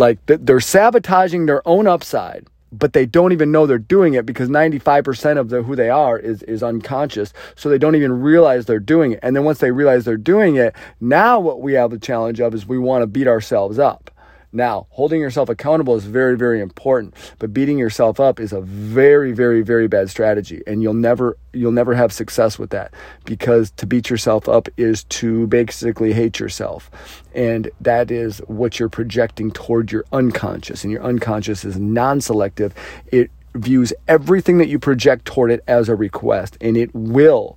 like 0.00 0.18
they're 0.26 0.60
sabotaging 0.60 1.46
their 1.46 1.66
own 1.68 1.86
upside 1.86 2.46
but 2.72 2.92
they 2.92 3.06
don't 3.06 3.32
even 3.32 3.50
know 3.50 3.66
they're 3.66 3.78
doing 3.78 4.14
it 4.14 4.24
because 4.24 4.48
95% 4.48 5.38
of 5.38 5.48
the, 5.48 5.62
who 5.62 5.74
they 5.74 5.90
are 5.90 6.18
is, 6.18 6.42
is 6.44 6.62
unconscious. 6.62 7.32
So 7.56 7.68
they 7.68 7.78
don't 7.78 7.96
even 7.96 8.20
realize 8.20 8.66
they're 8.66 8.78
doing 8.78 9.12
it. 9.12 9.20
And 9.22 9.34
then 9.34 9.44
once 9.44 9.58
they 9.58 9.72
realize 9.72 10.04
they're 10.04 10.16
doing 10.16 10.56
it, 10.56 10.74
now 11.00 11.40
what 11.40 11.60
we 11.60 11.72
have 11.72 11.90
the 11.90 11.98
challenge 11.98 12.40
of 12.40 12.54
is 12.54 12.66
we 12.66 12.78
want 12.78 13.02
to 13.02 13.06
beat 13.06 13.26
ourselves 13.26 13.78
up. 13.78 14.10
Now, 14.52 14.88
holding 14.90 15.20
yourself 15.20 15.48
accountable 15.48 15.94
is 15.94 16.04
very, 16.04 16.36
very 16.36 16.60
important, 16.60 17.14
but 17.38 17.54
beating 17.54 17.78
yourself 17.78 18.18
up 18.18 18.40
is 18.40 18.52
a 18.52 18.60
very, 18.60 19.30
very, 19.30 19.62
very 19.62 19.86
bad 19.86 20.10
strategy, 20.10 20.60
and 20.66 20.82
you'll 20.82 20.92
never, 20.92 21.36
you'll 21.52 21.70
never 21.70 21.94
have 21.94 22.12
success 22.12 22.58
with 22.58 22.70
that 22.70 22.92
because 23.24 23.70
to 23.72 23.86
beat 23.86 24.10
yourself 24.10 24.48
up 24.48 24.68
is 24.76 25.04
to 25.04 25.46
basically 25.46 26.12
hate 26.12 26.40
yourself, 26.40 26.90
and 27.32 27.70
that 27.80 28.10
is 28.10 28.38
what 28.48 28.80
you're 28.80 28.88
projecting 28.88 29.52
toward 29.52 29.92
your 29.92 30.04
unconscious, 30.12 30.82
and 30.82 30.92
your 30.92 31.02
unconscious 31.04 31.64
is 31.64 31.78
non-selective. 31.78 32.74
It 33.12 33.30
views 33.54 33.92
everything 34.08 34.58
that 34.58 34.68
you 34.68 34.80
project 34.80 35.26
toward 35.26 35.52
it 35.52 35.62
as 35.68 35.88
a 35.88 35.94
request, 35.94 36.58
and 36.60 36.76
it 36.76 36.92
will 36.92 37.56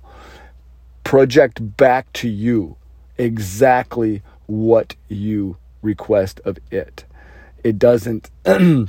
project 1.02 1.76
back 1.76 2.12
to 2.12 2.28
you 2.28 2.76
exactly 3.18 4.22
what 4.46 4.94
you 5.08 5.56
request 5.84 6.40
of 6.44 6.58
it. 6.70 7.04
It 7.62 7.78
doesn't. 7.78 8.30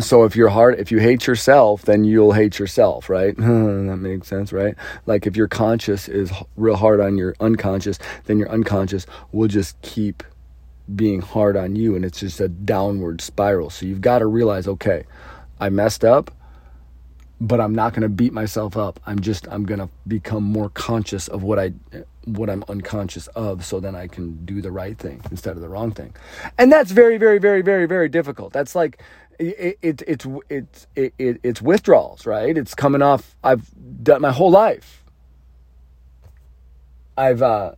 so 0.00 0.24
if 0.24 0.34
you're 0.36 0.48
hard, 0.48 0.78
if 0.78 0.90
you 0.90 0.98
hate 0.98 1.26
yourself, 1.26 1.82
then 1.82 2.04
you'll 2.04 2.32
hate 2.32 2.58
yourself, 2.58 3.08
right? 3.08 3.36
that 3.36 3.98
makes 4.00 4.28
sense, 4.28 4.52
right? 4.52 4.74
Like 5.06 5.26
if 5.26 5.36
your 5.36 5.48
conscious 5.48 6.08
is 6.08 6.32
real 6.56 6.76
hard 6.76 7.00
on 7.00 7.16
your 7.16 7.34
unconscious, 7.40 7.98
then 8.24 8.38
your 8.38 8.48
unconscious 8.50 9.06
will 9.32 9.48
just 9.48 9.80
keep 9.82 10.22
being 10.94 11.20
hard 11.22 11.56
on 11.56 11.76
you, 11.76 11.94
and 11.94 12.04
it's 12.04 12.20
just 12.20 12.40
a 12.40 12.48
downward 12.48 13.20
spiral. 13.20 13.70
So 13.70 13.86
you've 13.86 14.00
got 14.00 14.18
to 14.18 14.26
realize, 14.26 14.66
okay, 14.66 15.04
I 15.60 15.68
messed 15.70 16.04
up 16.04 16.32
but 17.42 17.60
I'm 17.60 17.74
not 17.74 17.92
going 17.92 18.02
to 18.02 18.08
beat 18.08 18.32
myself 18.32 18.76
up. 18.76 19.00
I'm 19.04 19.18
just 19.18 19.48
I'm 19.48 19.64
going 19.64 19.80
to 19.80 19.88
become 20.06 20.44
more 20.44 20.70
conscious 20.70 21.26
of 21.26 21.42
what 21.42 21.58
I 21.58 21.72
what 22.24 22.48
I'm 22.50 22.64
unconscious 22.68 23.26
of 23.28 23.64
so 23.64 23.80
then 23.80 23.94
I 23.94 24.06
can 24.06 24.44
do 24.44 24.60
the 24.60 24.70
right 24.70 24.96
thing 24.96 25.20
instead 25.30 25.56
of 25.56 25.62
the 25.62 25.68
wrong 25.68 25.92
thing. 25.92 26.14
And 26.58 26.72
that's 26.72 26.90
very 26.90 27.18
very 27.18 27.38
very 27.38 27.62
very 27.62 27.86
very 27.86 28.08
difficult. 28.08 28.52
That's 28.52 28.74
like 28.74 29.02
it, 29.38 29.78
it 29.82 30.02
it's 30.06 30.26
it's 30.48 30.86
it, 30.94 31.14
it, 31.18 31.40
it's 31.42 31.62
withdrawals, 31.62 32.26
right? 32.26 32.56
It's 32.56 32.74
coming 32.74 33.02
off 33.02 33.36
I've 33.42 33.70
done 34.02 34.22
my 34.22 34.32
whole 34.32 34.50
life. 34.50 35.04
I've 37.16 37.42
uh 37.42 37.72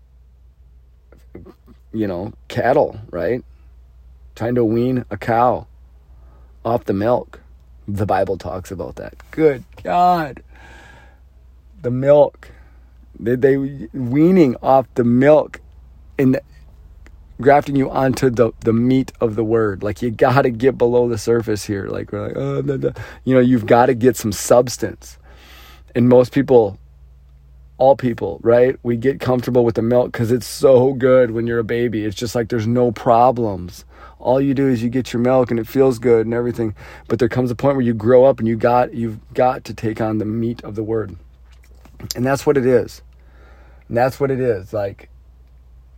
you 1.92 2.06
know, 2.08 2.32
cattle, 2.48 2.98
right? 3.10 3.44
Trying 4.34 4.56
to 4.56 4.64
wean 4.64 5.04
a 5.10 5.16
cow 5.16 5.66
off 6.64 6.84
the 6.84 6.92
milk 6.92 7.40
the 7.86 8.06
Bible 8.06 8.38
talks 8.38 8.70
about 8.70 8.96
that. 8.96 9.14
Good 9.30 9.64
God. 9.82 10.42
The 11.82 11.90
milk. 11.90 12.50
They, 13.18 13.36
they 13.36 13.56
weaning 13.92 14.56
off 14.62 14.86
the 14.94 15.04
milk 15.04 15.60
and 16.18 16.40
grafting 17.40 17.76
you 17.76 17.90
onto 17.90 18.30
the, 18.30 18.52
the 18.60 18.72
meat 18.72 19.12
of 19.20 19.36
the 19.36 19.44
word. 19.44 19.82
Like 19.82 20.02
you 20.02 20.10
got 20.10 20.42
to 20.42 20.50
get 20.50 20.78
below 20.78 21.08
the 21.08 21.18
surface 21.18 21.64
here. 21.64 21.86
Like 21.86 22.12
we're 22.12 22.28
like, 22.28 22.36
oh, 22.36 22.92
you 23.24 23.34
know, 23.34 23.40
you've 23.40 23.66
got 23.66 23.86
to 23.86 23.94
get 23.94 24.16
some 24.16 24.32
substance. 24.32 25.18
And 25.94 26.08
most 26.08 26.32
people, 26.32 26.78
all 27.78 27.96
people, 27.96 28.40
right? 28.42 28.76
We 28.82 28.96
get 28.96 29.20
comfortable 29.20 29.64
with 29.64 29.74
the 29.74 29.82
milk 29.82 30.12
because 30.12 30.32
it's 30.32 30.46
so 30.46 30.92
good 30.92 31.32
when 31.32 31.46
you're 31.46 31.58
a 31.58 31.64
baby. 31.64 32.04
It's 32.04 32.16
just 32.16 32.34
like 32.34 32.48
there's 32.48 32.66
no 32.66 32.92
problems 32.92 33.84
all 34.24 34.40
you 34.40 34.54
do 34.54 34.68
is 34.68 34.82
you 34.82 34.88
get 34.88 35.12
your 35.12 35.20
milk 35.20 35.50
and 35.50 35.60
it 35.60 35.66
feels 35.66 35.98
good 35.98 36.26
and 36.26 36.34
everything 36.34 36.74
but 37.08 37.18
there 37.18 37.28
comes 37.28 37.50
a 37.50 37.54
point 37.54 37.76
where 37.76 37.84
you 37.84 37.94
grow 37.94 38.24
up 38.24 38.38
and 38.38 38.48
you 38.48 38.56
got 38.56 38.92
you've 38.94 39.20
got 39.34 39.62
to 39.64 39.74
take 39.74 40.00
on 40.00 40.18
the 40.18 40.24
meat 40.24 40.64
of 40.64 40.74
the 40.74 40.82
word 40.82 41.14
and 42.16 42.24
that's 42.24 42.46
what 42.46 42.56
it 42.56 42.66
is 42.66 43.02
and 43.88 43.96
that's 43.96 44.18
what 44.18 44.30
it 44.30 44.40
is 44.40 44.72
like 44.72 45.08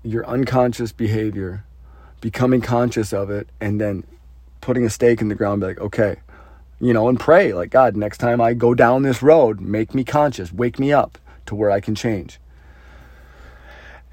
your 0.02 0.26
unconscious 0.26 0.92
behavior 0.92 1.64
becoming 2.20 2.60
conscious 2.60 3.12
of 3.12 3.30
it 3.30 3.48
and 3.60 3.80
then 3.80 4.04
putting 4.60 4.84
a 4.84 4.90
stake 4.90 5.20
in 5.20 5.28
the 5.28 5.34
ground 5.34 5.60
be 5.60 5.66
like 5.66 5.80
okay 5.80 6.16
you 6.80 6.92
know 6.92 7.08
and 7.08 7.20
pray 7.20 7.52
like 7.52 7.70
god 7.70 7.96
next 7.96 8.18
time 8.18 8.40
i 8.40 8.54
go 8.54 8.74
down 8.74 9.02
this 9.02 9.22
road 9.22 9.60
make 9.60 9.94
me 9.94 10.04
conscious 10.04 10.52
wake 10.52 10.78
me 10.78 10.92
up 10.92 11.18
to 11.44 11.54
where 11.54 11.70
i 11.70 11.80
can 11.80 11.94
change 11.94 12.38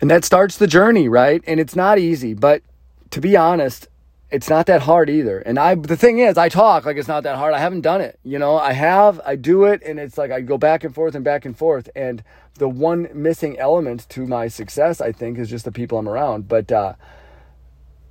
and 0.01 0.10
that 0.10 0.25
starts 0.25 0.58
the 0.58 0.68
journey 0.68 1.08
right 1.08 1.44
and 1.48 1.60
it's 1.60 1.75
not 1.75 1.98
easy 1.98 2.34
but 2.34 2.62
to 3.10 3.22
be 3.22 3.36
honest 3.36 3.88
it's 4.34 4.50
not 4.50 4.65
that 4.65 4.82
hard 4.82 5.12
either. 5.12 5.39
And 5.39 5.60
I, 5.60 5.75
the 5.75 5.96
thing 5.96 6.18
is, 6.18 6.39
I 6.39 6.50
talk 6.50 6.86
like 6.86 6.98
it's 6.98 7.08
not 7.08 7.22
that 7.22 7.36
hard. 7.36 7.53
I 7.53 7.60
haven't 7.60 7.82
done 7.82 8.01
it. 8.01 8.20
You 8.24 8.39
know, 8.39 8.58
I 8.58 8.74
have, 8.74 9.22
I 9.24 9.36
do 9.36 9.65
it, 9.65 9.84
and 9.86 10.00
it's 10.00 10.18
like 10.18 10.32
I 10.32 10.42
go 10.42 10.58
back 10.58 10.84
and 10.84 10.94
forth 10.94 11.13
and 11.13 11.24
back 11.24 11.46
and 11.46 11.56
forth. 11.56 11.88
And 11.96 12.24
the 12.55 12.69
one 12.69 13.10
missing 13.13 13.57
element 13.57 14.07
to 14.10 14.27
my 14.27 14.48
success, 14.48 15.01
I 15.01 15.12
think, 15.12 15.38
is 15.38 15.50
just 15.50 15.65
the 15.65 15.72
people 15.72 15.98
I'm 15.98 16.07
around. 16.07 16.48
But, 16.48 16.72
uh, 16.72 16.93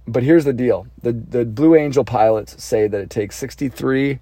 but 0.06 0.22
here's 0.22 0.44
the 0.44 0.52
deal: 0.52 0.87
the 1.00 1.12
the 1.12 1.44
Blue 1.44 1.75
Angel 1.75 2.04
pilots 2.04 2.62
say 2.62 2.88
that 2.88 3.00
it 3.00 3.11
takes 3.11 3.37
63 3.37 4.18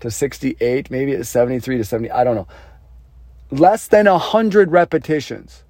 to 0.00 0.10
68, 0.10 0.90
maybe 0.90 1.12
it's 1.12 1.30
73 1.30 1.78
to 1.78 1.84
70. 1.84 2.10
I 2.10 2.24
don't 2.24 2.34
know. 2.34 2.48
Less 3.50 3.86
than 3.86 4.04
hundred 4.06 4.70
repetitions 4.70 5.64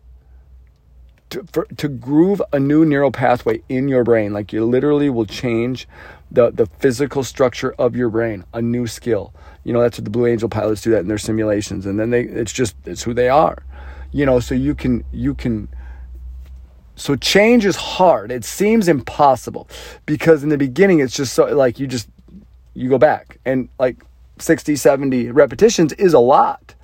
to, 1.31 1.45
for, 1.53 1.67
to 1.77 1.89
groove 1.89 2.43
a 2.53 2.59
new 2.59 2.85
neural 2.85 3.13
pathway 3.13 3.63
in 3.69 3.89
your 3.89 4.03
brain. 4.03 4.33
Like 4.33 4.53
you 4.53 4.65
literally 4.65 5.11
will 5.11 5.27
change 5.27 5.87
the, 6.31 6.51
the 6.51 6.67
physical 6.67 7.23
structure 7.23 7.73
of 7.79 7.95
your 7.95 8.09
brain, 8.09 8.45
a 8.53 8.61
new 8.61 8.87
skill. 8.87 9.33
You 9.63 9.73
know, 9.73 9.81
that's 9.81 9.99
what 9.99 10.05
the 10.05 10.11
Blue 10.11 10.27
Angel 10.27 10.49
pilots 10.49 10.83
do 10.83 10.91
that 10.91 11.01
in 11.01 11.09
their 11.09 11.19
simulations. 11.19 11.87
And 11.87 11.99
then 11.99 12.11
they, 12.11 12.23
it's 12.23 12.53
just, 12.53 12.77
it's 12.85 13.03
who 13.03 13.15
they 13.15 13.29
are. 13.29 13.63
You 14.13 14.27
know, 14.27 14.41
so 14.41 14.55
you 14.55 14.75
can, 14.75 15.05
you 15.13 15.35
can, 15.35 15.69
so 16.97 17.17
change 17.17 17.65
is 17.65 17.77
hard. 17.77 18.31
It 18.31 18.45
seems 18.45 18.89
impossible 18.89 19.69
because 20.07 20.43
in 20.43 20.49
the 20.49 20.59
beginning 20.59 21.01
it's 21.01 21.15
just 21.15 21.35
so 21.35 21.47
like 21.47 21.79
you 21.79 21.87
just, 21.87 22.09
you 22.75 22.89
go 22.89 22.99
back 22.99 23.39
and 23.45 23.69
like 23.79 24.05
60, 24.39 24.77
70 24.77 25.31
repetitions 25.31 25.93
is 25.95 26.15
a 26.15 26.19
lot. 26.19 26.75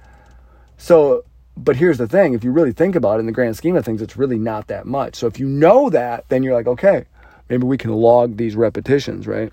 So, 0.76 1.24
but 1.56 1.76
here's 1.76 1.98
the 1.98 2.08
thing 2.08 2.32
if 2.34 2.42
you 2.42 2.52
really 2.52 2.72
think 2.72 2.94
about 2.94 3.16
it 3.16 3.20
in 3.20 3.26
the 3.26 3.32
grand 3.32 3.56
scheme 3.56 3.76
of 3.76 3.84
things, 3.84 4.00
it's 4.00 4.16
really 4.16 4.38
not 4.38 4.68
that 4.68 4.86
much. 4.86 5.16
So 5.16 5.26
if 5.26 5.38
you 5.38 5.46
know 5.46 5.90
that, 5.90 6.28
then 6.28 6.42
you're 6.42 6.54
like, 6.54 6.66
okay, 6.66 7.04
maybe 7.50 7.64
we 7.64 7.76
can 7.76 7.92
log 7.92 8.36
these 8.36 8.56
repetitions, 8.56 9.26
right? 9.26 9.52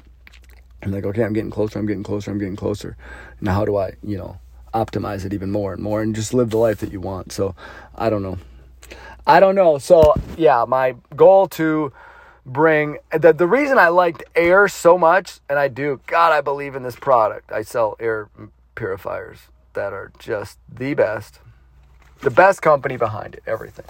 And 0.81 0.93
like, 0.93 1.03
okay, 1.03 1.23
I'm 1.23 1.33
getting 1.33 1.51
closer, 1.51 1.79
I'm 1.79 1.87
getting 1.87 2.03
closer, 2.03 2.31
I'm 2.31 2.37
getting 2.37 2.55
closer. 2.55 2.95
Now, 3.41 3.55
how 3.55 3.65
do 3.65 3.75
I, 3.75 3.95
you 4.03 4.17
know, 4.17 4.39
optimize 4.73 5.25
it 5.25 5.33
even 5.33 5.51
more 5.51 5.73
and 5.73 5.81
more 5.81 6.01
and 6.01 6.15
just 6.15 6.33
live 6.33 6.51
the 6.51 6.57
life 6.57 6.79
that 6.79 6.91
you 6.91 7.01
want? 7.01 7.31
So, 7.31 7.55
I 7.95 8.09
don't 8.09 8.21
know. 8.21 8.37
I 9.25 9.39
don't 9.39 9.55
know. 9.55 9.79
So, 9.79 10.13
yeah, 10.37 10.63
my 10.67 10.95
goal 11.15 11.47
to 11.49 11.91
bring 12.45 12.99
the, 13.11 13.33
the 13.33 13.47
reason 13.47 13.77
I 13.79 13.89
liked 13.89 14.23
air 14.35 14.67
so 14.67 14.97
much, 14.97 15.39
and 15.49 15.57
I 15.57 15.67
do, 15.67 15.99
God, 16.05 16.31
I 16.31 16.41
believe 16.41 16.75
in 16.75 16.83
this 16.83 16.95
product. 16.95 17.51
I 17.51 17.63
sell 17.63 17.97
air 17.99 18.29
purifiers 18.75 19.39
that 19.73 19.91
are 19.91 20.11
just 20.19 20.59
the 20.71 20.93
best, 20.93 21.39
the 22.21 22.29
best 22.29 22.61
company 22.61 22.95
behind 22.95 23.33
it, 23.33 23.43
everything. 23.47 23.85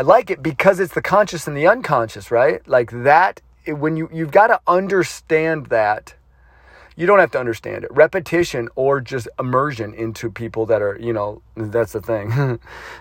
I 0.00 0.02
like 0.02 0.30
it 0.30 0.42
because 0.42 0.80
it's 0.80 0.94
the 0.94 1.02
conscious 1.02 1.46
and 1.46 1.54
the 1.54 1.66
unconscious, 1.66 2.30
right? 2.30 2.66
Like 2.66 2.90
that, 2.90 3.42
when 3.66 3.98
you, 3.98 4.08
you've 4.10 4.30
got 4.30 4.46
to 4.46 4.58
understand 4.66 5.66
that 5.66 6.14
you 6.96 7.04
don't 7.06 7.18
have 7.18 7.32
to 7.32 7.38
understand 7.38 7.84
it. 7.84 7.92
Repetition 7.92 8.70
or 8.76 9.02
just 9.02 9.28
immersion 9.38 9.92
into 9.92 10.30
people 10.30 10.64
that 10.64 10.80
are, 10.80 10.96
you 10.98 11.12
know, 11.12 11.42
that's 11.54 11.92
the 11.92 12.00
thing. 12.00 12.58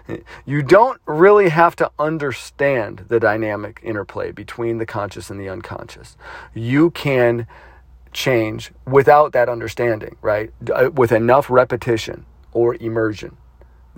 you 0.46 0.62
don't 0.62 1.00
really 1.06 1.48
have 1.48 1.74
to 1.78 1.90
understand 1.98 3.06
the 3.08 3.18
dynamic 3.18 3.80
interplay 3.82 4.34
between 4.34 4.78
the 4.78 4.86
conscious 4.86 5.30
and 5.30 5.40
the 5.40 5.48
unconscious. 5.48 6.18
You 6.54 6.92
can 6.92 7.48
change 8.12 8.74
without 8.86 9.32
that 9.32 9.48
understanding, 9.48 10.18
right? 10.22 10.52
Uh, 10.70 10.90
with 10.94 11.14
enough 11.14 11.50
repetition 11.50 12.26
or 12.52 12.76
immersion. 12.76 13.38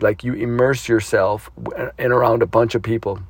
Like 0.02 0.24
you 0.24 0.34
immerse 0.34 0.88
yourself 0.90 1.50
in 1.98 2.12
around 2.12 2.42
a 2.42 2.48
bunch 2.48 2.76
of 2.76 2.84
people 2.84 3.22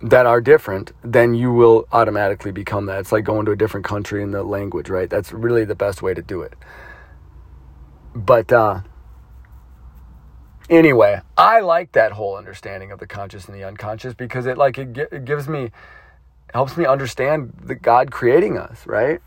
that 0.00 0.26
are 0.26 0.40
different, 0.40 0.92
then 1.02 1.34
you 1.34 1.52
will 1.52 1.86
automatically 1.92 2.52
become 2.52 2.86
that. 2.86 3.00
It's 3.00 3.12
like 3.12 3.24
going 3.24 3.46
to 3.46 3.52
a 3.52 3.56
different 3.56 3.86
country 3.86 4.22
in 4.22 4.32
the 4.32 4.42
language, 4.42 4.88
right? 4.88 5.08
That's 5.08 5.32
really 5.32 5.64
the 5.64 5.76
best 5.76 6.02
way 6.02 6.14
to 6.14 6.22
do 6.22 6.42
it. 6.42 6.54
But 8.14 8.52
uh, 8.52 8.80
anyway, 10.68 11.20
I 11.36 11.60
like 11.60 11.92
that 11.92 12.12
whole 12.12 12.36
understanding 12.36 12.92
of 12.92 12.98
the 12.98 13.06
conscious 13.06 13.46
and 13.46 13.56
the 13.56 13.64
unconscious 13.64 14.14
because 14.14 14.46
it 14.46 14.58
like 14.58 14.78
it, 14.78 14.96
it 14.96 15.24
gives 15.24 15.48
me 15.48 15.70
helps 16.52 16.76
me 16.76 16.84
understand 16.84 17.54
the 17.62 17.74
God 17.74 18.10
creating 18.10 18.58
us, 18.58 18.86
right? 18.86 19.20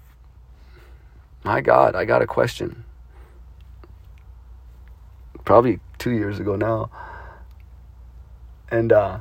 My 1.44 1.62
God, 1.62 1.96
I 1.96 2.06
got 2.06 2.22
a 2.22 2.27
question. 2.27 2.85
Probably 5.46 5.80
two 5.98 6.12
years 6.12 6.40
ago 6.40 6.56
now. 6.56 6.90
And 8.70 8.92
uh 8.92 9.20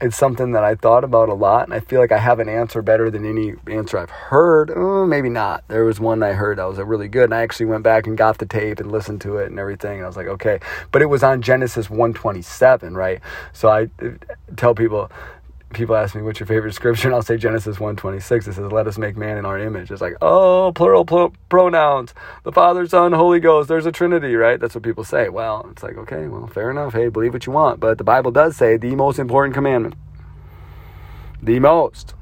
it's 0.00 0.16
something 0.16 0.52
that 0.52 0.64
I 0.64 0.74
thought 0.74 1.04
about 1.04 1.28
a 1.28 1.34
lot, 1.34 1.64
and 1.64 1.72
I 1.72 1.80
feel 1.80 2.00
like 2.00 2.10
I 2.10 2.18
have 2.18 2.40
an 2.40 2.48
answer 2.48 2.82
better 2.82 3.10
than 3.10 3.24
any 3.24 3.54
answer 3.70 3.96
I've 3.96 4.10
heard. 4.10 4.72
Oh, 4.74 5.06
maybe 5.06 5.28
not. 5.28 5.64
There 5.68 5.84
was 5.84 6.00
one 6.00 6.22
I 6.22 6.32
heard 6.32 6.58
that 6.58 6.64
was 6.64 6.78
really 6.78 7.08
good, 7.08 7.24
and 7.24 7.34
I 7.34 7.42
actually 7.42 7.66
went 7.66 7.84
back 7.84 8.06
and 8.06 8.18
got 8.18 8.38
the 8.38 8.46
tape 8.46 8.80
and 8.80 8.90
listened 8.90 9.20
to 9.22 9.38
it 9.38 9.50
and 9.50 9.58
everything, 9.58 9.98
and 9.98 10.04
I 10.04 10.06
was 10.06 10.16
like, 10.16 10.26
okay. 10.26 10.58
But 10.90 11.02
it 11.02 11.06
was 11.06 11.22
on 11.22 11.42
Genesis 11.42 11.88
127, 11.88 12.94
right? 12.94 13.20
So 13.52 13.68
I 13.68 13.84
uh, 14.04 14.10
tell 14.56 14.74
people, 14.74 15.10
people 15.74 15.96
ask 15.96 16.14
me 16.14 16.22
what's 16.22 16.40
your 16.40 16.46
favorite 16.46 16.72
scripture? 16.74 17.08
And 17.08 17.14
i'll 17.14 17.22
say 17.22 17.36
genesis 17.36 17.78
126 17.80 18.46
it 18.48 18.54
says 18.54 18.72
let 18.72 18.86
us 18.86 18.98
make 18.98 19.16
man 19.16 19.36
in 19.36 19.44
our 19.44 19.58
image. 19.58 19.90
It's 19.90 20.00
like 20.00 20.14
oh 20.22 20.72
plural 20.74 21.04
pl- 21.04 21.34
pronouns. 21.48 22.14
The 22.44 22.52
father 22.52 22.86
son 22.86 23.12
holy 23.12 23.40
ghost. 23.40 23.68
There's 23.68 23.86
a 23.86 23.92
trinity 23.92 24.34
right? 24.36 24.58
That's 24.58 24.74
what 24.74 24.84
people 24.84 25.04
say. 25.04 25.28
Well 25.28 25.68
it's 25.70 25.82
like 25.82 25.96
okay 25.98 26.28
well 26.28 26.46
fair 26.46 26.70
enough. 26.70 26.92
Hey 26.94 27.08
believe 27.08 27.32
what 27.34 27.46
you 27.46 27.52
want. 27.52 27.80
But 27.80 27.98
the 27.98 28.04
bible 28.04 28.30
does 28.30 28.56
say 28.56 28.76
the 28.76 28.94
most 28.94 29.18
important 29.18 29.54
commandment. 29.54 29.94
The 31.42 31.58
most. 31.60 32.14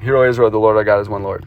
Hero 0.00 0.28
israel 0.28 0.50
the 0.50 0.58
lord 0.58 0.76
our 0.76 0.84
god 0.84 1.00
is 1.00 1.08
one 1.08 1.22
lord 1.22 1.44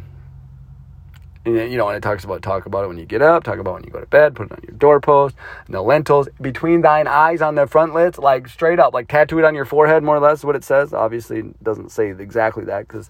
and, 1.46 1.72
you 1.72 1.78
know, 1.78 1.88
and 1.90 1.98
it 1.98 2.02
talks 2.02 2.24
about 2.24 2.42
talk 2.42 2.66
about 2.66 2.86
it 2.86 2.88
when 2.88 2.98
you 2.98 3.06
get 3.06 3.22
up, 3.22 3.44
talk 3.44 3.60
about 3.60 3.76
when 3.76 3.84
you 3.84 3.92
go 3.92 4.00
to 4.00 4.06
bed, 4.06 4.36
put 4.36 4.48
it 4.48 4.54
on 4.54 4.60
your 4.68 4.76
doorpost, 4.78 5.36
and 5.66 5.76
the 5.76 5.82
lentils 5.82 6.30
between 6.42 6.82
thine 6.82 7.08
eyes 7.08 7.42
on 7.42 7.56
the 7.56 7.68
frontlets, 7.68 8.18
like 8.18 8.48
straight 8.48 8.80
up, 8.80 8.94
like 8.94 9.08
tattoo 9.08 9.40
it 9.40 9.46
on 9.46 9.54
your 9.54 9.66
forehead, 9.66 10.04
more 10.04 10.16
or 10.16 10.22
less, 10.22 10.44
what 10.44 10.56
it 10.56 10.64
says. 10.64 10.94
Obviously, 10.94 11.40
it 11.40 11.64
doesn't 11.64 11.92
say 11.92 12.10
exactly 12.10 12.64
that 12.66 12.88
because 12.88 13.10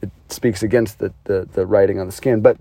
it 0.00 0.10
speaks 0.28 0.62
against 0.62 0.98
the, 0.98 1.12
the, 1.24 1.48
the 1.52 1.66
writing 1.66 2.00
on 2.00 2.06
the 2.06 2.12
skin, 2.12 2.40
but 2.40 2.56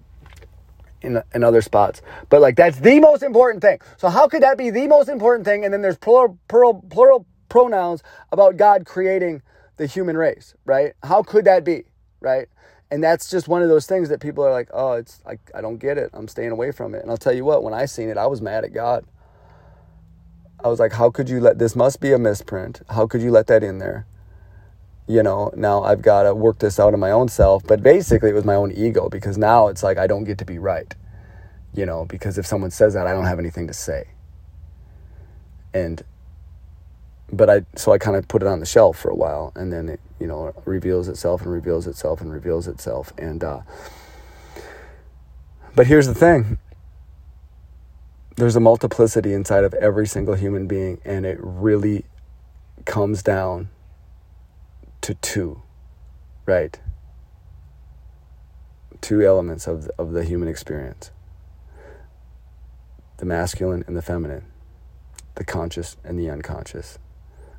in, 1.02 1.22
in 1.34 1.44
other 1.44 1.62
spots. 1.62 2.02
But 2.30 2.42
like 2.42 2.56
that's 2.56 2.80
the 2.80 3.00
most 3.00 3.24
important 3.24 3.62
thing. 3.62 3.80
So 3.98 4.10
how 4.10 4.28
could 4.28 4.44
that 4.44 4.58
be 4.58 4.70
the 4.70 4.88
most 4.88 5.10
important 5.10 5.46
thing? 5.46 5.64
And 5.64 5.74
then 5.74 5.82
there's 5.82 5.98
plural, 5.98 6.38
plural, 6.48 6.84
plural 6.90 7.26
pronouns 7.50 8.04
about 8.32 8.58
God 8.58 8.86
creating 8.86 9.42
the 9.78 9.86
human 9.86 10.18
race, 10.18 10.56
right? 10.66 10.94
How 11.04 11.24
could 11.24 11.46
that 11.46 11.64
be, 11.64 11.84
right? 12.20 12.48
And 12.90 13.04
that's 13.04 13.30
just 13.30 13.48
one 13.48 13.62
of 13.62 13.70
those 13.70 13.86
things 13.86 14.10
that 14.10 14.22
people 14.22 14.44
are 14.46 14.52
like, 14.52 14.70
oh, 14.74 14.94
it's 14.94 15.22
like 15.26 15.40
I 15.54 15.62
don't 15.62 15.78
get 15.78 15.98
it. 15.98 16.10
I'm 16.14 16.28
staying 16.28 16.52
away 16.52 16.72
from 16.72 16.96
it. 16.96 17.02
And 17.02 17.12
I'll 17.12 17.18
tell 17.18 17.34
you 17.34 17.44
what, 17.44 17.64
when 17.64 17.74
I 17.74 17.86
seen 17.86 18.10
it, 18.10 18.18
I 18.18 18.28
was 18.28 18.42
mad 18.42 18.64
at 18.64 18.74
God. 18.74 19.06
I 20.64 20.70
was 20.70 20.80
like, 20.80 20.94
how 20.94 21.10
could 21.10 21.30
you 21.30 21.40
let 21.40 21.60
this 21.60 21.76
must 21.76 22.00
be 22.00 22.14
a 22.14 22.18
misprint? 22.18 22.82
How 22.90 23.06
could 23.06 23.22
you 23.22 23.32
let 23.32 23.48
that 23.48 23.64
in 23.64 23.80
there? 23.80 24.08
You 25.08 25.22
know, 25.22 25.52
now 25.56 25.84
I've 25.84 26.02
got 26.02 26.24
to 26.24 26.34
work 26.34 26.60
this 26.60 26.80
out 26.80 26.94
in 26.94 27.00
my 27.00 27.12
own 27.12 27.28
self. 27.28 27.64
But 27.66 27.84
basically, 27.84 28.30
it 28.30 28.34
was 28.34 28.46
my 28.46 28.56
own 28.56 28.72
ego 28.72 29.10
because 29.10 29.38
now 29.38 29.68
it's 29.68 29.84
like 29.84 29.98
I 29.98 30.08
don't 30.08 30.24
get 30.24 30.38
to 30.40 30.46
be 30.46 30.58
right. 30.58 30.94
You 31.74 31.86
know, 31.86 32.06
because 32.06 32.38
if 32.38 32.46
someone 32.46 32.72
says 32.72 32.94
that, 32.94 33.06
I 33.06 33.14
don't 33.14 33.26
have 33.26 33.40
anything 33.40 33.68
to 33.68 33.74
say. 33.74 34.08
And 35.74 36.04
but 37.32 37.50
I 37.50 37.66
so 37.76 37.92
I 37.92 37.98
kind 37.98 38.16
of 38.16 38.28
put 38.30 38.42
it 38.42 38.48
on 38.48 38.62
the 38.62 38.66
shelf 38.66 38.98
for 38.98 39.10
a 39.10 39.16
while, 39.16 39.52
and 39.56 39.72
then 39.72 39.90
it 39.90 40.00
you 40.20 40.28
know 40.28 40.54
reveals 40.66 41.08
itself 41.08 41.42
and 41.42 41.52
reveals 41.52 41.88
itself 41.88 42.22
and 42.22 42.32
reveals 42.32 42.68
itself, 42.68 43.14
and 43.18 43.44
uh, 43.44 43.62
but 45.76 45.88
here's 45.88 46.08
the 46.08 46.16
thing: 46.16 46.58
there's 48.36 48.56
a 48.56 48.60
multiplicity 48.60 49.34
inside 49.34 49.64
of 49.64 49.74
every 49.76 50.08
single 50.08 50.36
human 50.36 50.68
being, 50.68 51.00
and 51.06 51.26
it 51.26 51.38
really 51.42 52.06
comes 52.86 53.22
down 53.22 53.70
to 55.02 55.14
two, 55.16 55.62
right? 56.46 56.80
Two 59.02 59.22
elements 59.22 59.68
of 59.68 59.90
of 60.00 60.14
the 60.14 60.24
human 60.24 60.48
experience: 60.48 61.12
the 63.18 63.26
masculine 63.26 63.84
and 63.88 63.96
the 63.96 64.02
feminine, 64.02 64.46
the 65.36 65.44
conscious 65.44 65.98
and 66.04 66.18
the 66.18 66.30
unconscious. 66.30 66.98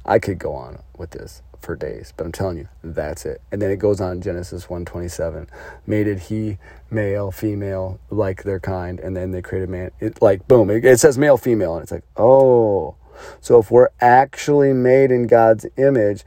I 0.05 0.18
could 0.18 0.38
go 0.38 0.55
on 0.55 0.83
with 0.97 1.11
this 1.11 1.42
for 1.61 1.77
days, 1.77 2.12
but 2.16 2.25
I'm 2.25 2.33
telling 2.33 2.59
you, 2.59 2.68
that's 2.83 3.27
it. 3.27 3.40
And 3.51 3.61
then 3.61 3.71
it 3.71 3.79
goes 3.79 4.01
on 4.01 4.21
Genesis 4.21 4.68
127. 4.68 5.49
Mated 5.87 6.21
he, 6.21 6.59
male, 6.90 7.31
female, 7.31 7.99
like 8.11 8.44
their 8.44 8.61
kind, 8.61 9.01
and 9.01 9.16
then 9.16 9.33
they 9.33 9.42
created 9.42 9.68
man. 9.68 9.90
It 10.01 10.23
like 10.23 10.47
boom, 10.49 10.71
it, 10.71 10.85
it 10.85 11.01
says 11.01 11.18
male, 11.18 11.37
female, 11.37 11.75
and 11.75 11.83
it's 11.83 11.92
like, 11.92 12.05
oh. 12.16 12.97
So 13.40 13.59
if 13.59 13.71
we're 13.71 13.88
actually 14.01 14.73
made 14.73 15.11
in 15.11 15.27
God's 15.27 15.66
image, 15.77 16.25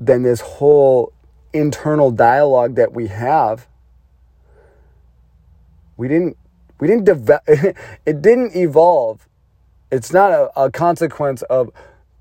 then 0.00 0.22
this 0.22 0.40
whole 0.40 1.12
internal 1.52 2.10
dialogue 2.10 2.74
that 2.76 2.92
we 2.92 3.08
have, 3.08 3.68
we 5.96 6.08
didn't 6.08 6.36
we 6.78 6.88
didn't 6.88 7.04
develop 7.04 7.42
it 7.48 8.22
didn't 8.22 8.56
evolve. 8.56 9.28
It's 9.92 10.12
not 10.12 10.32
a, 10.32 10.50
a 10.60 10.70
consequence 10.70 11.42
of 11.42 11.70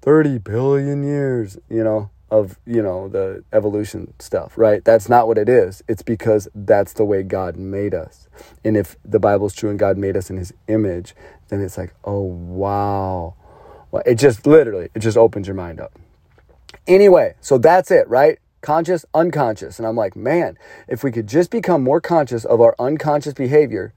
30 0.02 0.40
billion 0.40 1.04
years, 1.04 1.58
you 1.70 1.84
know, 1.84 2.10
of, 2.32 2.60
you 2.66 2.82
know, 2.82 3.08
the 3.08 3.44
evolution 3.52 4.14
stuff, 4.20 4.58
right? 4.58 4.84
That's 4.86 5.10
not 5.10 5.28
what 5.28 5.38
it 5.38 5.50
is. 5.50 5.84
It's 5.88 6.02
because 6.04 6.48
that's 6.54 6.94
the 6.94 7.06
way 7.06 7.24
God 7.24 7.58
made 7.58 7.94
us. 7.94 8.28
And 8.64 8.78
if 8.78 8.96
the 9.04 9.20
Bible's 9.20 9.54
true 9.54 9.70
and 9.70 9.80
God 9.80 9.98
made 9.98 10.16
us 10.16 10.30
in 10.30 10.38
his 10.38 10.54
image, 10.68 11.16
then 11.50 11.62
it's 11.62 11.78
like, 11.78 11.94
oh, 12.04 12.22
wow. 12.22 13.36
Well, 13.92 14.04
it 14.06 14.16
just 14.16 14.46
literally, 14.46 14.90
it 14.94 15.00
just 15.00 15.18
opens 15.18 15.48
your 15.48 15.56
mind 15.56 15.80
up. 15.80 15.98
Anyway, 16.88 17.36
so 17.42 17.58
that's 17.58 17.92
it, 17.92 18.08
right? 18.08 18.40
Conscious, 18.62 19.06
unconscious. 19.14 19.80
And 19.80 19.88
I'm 19.88 19.96
like, 19.96 20.16
man, 20.16 20.58
if 20.88 21.04
we 21.04 21.12
could 21.12 21.28
just 21.28 21.50
become 21.50 21.84
more 21.84 22.02
conscious 22.02 22.46
of 22.46 22.62
our 22.62 22.76
unconscious 22.78 23.34
behavior, 23.34 23.94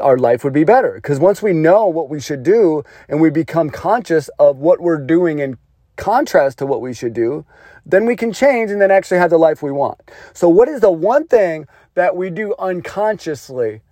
our 0.00 0.18
life 0.18 0.44
would 0.44 0.52
be 0.52 0.64
better. 0.64 0.94
Because 0.94 1.18
once 1.18 1.42
we 1.42 1.52
know 1.52 1.86
what 1.86 2.08
we 2.08 2.20
should 2.20 2.42
do 2.42 2.82
and 3.08 3.20
we 3.20 3.30
become 3.30 3.70
conscious 3.70 4.28
of 4.38 4.58
what 4.58 4.80
we're 4.80 5.04
doing 5.04 5.38
in 5.38 5.58
contrast 5.96 6.58
to 6.58 6.66
what 6.66 6.80
we 6.80 6.92
should 6.92 7.14
do, 7.14 7.44
then 7.84 8.04
we 8.04 8.16
can 8.16 8.32
change 8.32 8.70
and 8.70 8.80
then 8.80 8.90
actually 8.90 9.18
have 9.18 9.30
the 9.30 9.38
life 9.38 9.62
we 9.62 9.70
want. 9.72 9.98
So, 10.32 10.48
what 10.48 10.68
is 10.68 10.80
the 10.80 10.90
one 10.90 11.26
thing 11.26 11.66
that 11.94 12.16
we 12.16 12.30
do 12.30 12.54
unconsciously 12.58 13.82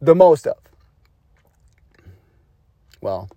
the 0.00 0.14
most 0.14 0.46
of? 0.46 0.56
Well, 3.00 3.28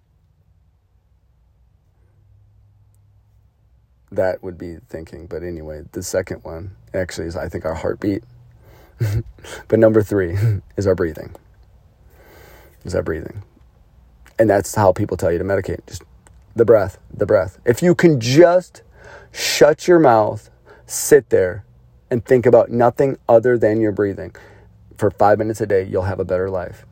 that 4.12 4.42
would 4.42 4.58
be 4.58 4.78
thinking. 4.88 5.28
But 5.28 5.44
anyway, 5.44 5.84
the 5.92 6.04
second 6.04 6.44
one 6.44 6.76
actually 6.94 7.28
is, 7.28 7.36
I 7.36 7.50
think, 7.50 7.66
our 7.66 7.76
heartbeat 7.76 8.24
but 9.68 9.80
number 9.80 10.02
three 10.04 10.38
is 10.78 10.88
our 10.88 10.96
breathing. 10.96 11.36
Is 12.90 12.96
our 12.96 13.04
breathing. 13.04 13.44
And 14.40 14.50
that's 14.50 14.74
how 14.74 14.92
people 14.94 15.16
tell 15.16 15.32
you 15.32 15.38
to 15.38 15.44
medicate. 15.44 15.86
Just 15.86 16.02
the 16.56 16.66
breath, 16.66 16.98
the 17.14 17.28
breath. 17.28 17.60
If 17.64 17.84
you 17.84 17.94
can 17.94 18.20
just 18.20 18.82
shut 19.32 19.88
your 19.88 20.00
mouth, 20.00 20.50
sit 20.88 21.30
there, 21.30 21.66
and 22.10 22.26
think 22.26 22.48
about 22.48 22.72
nothing 22.72 23.18
other 23.28 23.60
than 23.60 23.80
your 23.80 23.92
breathing 23.92 24.36
for 24.98 25.12
five 25.12 25.38
minutes 25.38 25.62
a 25.62 25.68
day, 25.68 25.84
you'll 25.84 26.02
have 26.04 26.20
a 26.20 26.26
better 26.26 26.50
life. 26.50 26.88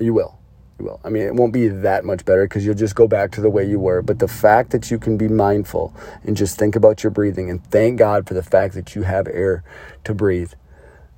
You 0.00 0.14
will. 0.14 0.38
You 0.78 0.86
will. 0.86 1.00
I 1.04 1.10
mean, 1.10 1.24
it 1.24 1.34
won't 1.34 1.52
be 1.52 1.68
that 1.68 2.06
much 2.06 2.24
better 2.24 2.46
because 2.46 2.64
you'll 2.64 2.74
just 2.74 2.94
go 2.94 3.06
back 3.06 3.32
to 3.32 3.42
the 3.42 3.50
way 3.50 3.68
you 3.68 3.78
were. 3.78 4.00
But 4.00 4.20
the 4.20 4.28
fact 4.28 4.70
that 4.70 4.90
you 4.90 4.98
can 4.98 5.18
be 5.18 5.28
mindful 5.28 5.94
and 6.24 6.34
just 6.34 6.58
think 6.58 6.76
about 6.76 7.02
your 7.02 7.10
breathing 7.10 7.50
and 7.50 7.62
thank 7.70 7.98
God 7.98 8.26
for 8.26 8.32
the 8.32 8.42
fact 8.42 8.72
that 8.72 8.94
you 8.94 9.02
have 9.02 9.28
air 9.28 9.62
to 10.04 10.14
breathe, 10.14 10.54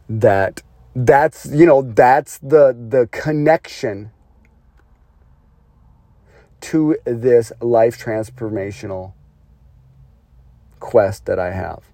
that 0.09 0.63
that's 1.07 1.47
you 1.47 1.67
know 1.67 1.83
that's 1.83 2.39
the 2.39 2.77
the 2.89 3.09
connection 3.13 4.11
to 6.61 6.97
this 7.05 7.53
life 7.61 7.99
transformational 7.99 9.13
quest 10.81 11.27
that 11.27 11.39
I 11.39 11.53
have 11.53 11.85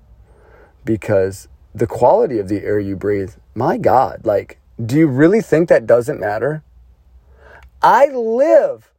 because 0.85 1.49
the 1.75 1.87
quality 1.87 2.39
of 2.39 2.49
the 2.49 2.63
air 2.63 2.79
you 2.79 2.97
breathe 2.97 3.35
my 3.55 3.77
god 3.77 4.23
like 4.25 4.59
do 4.85 4.97
you 4.97 5.07
really 5.07 5.41
think 5.41 5.69
that 5.69 5.87
doesn't 5.87 6.19
matter 6.19 6.63
I 7.85 8.07
live. 8.07 8.91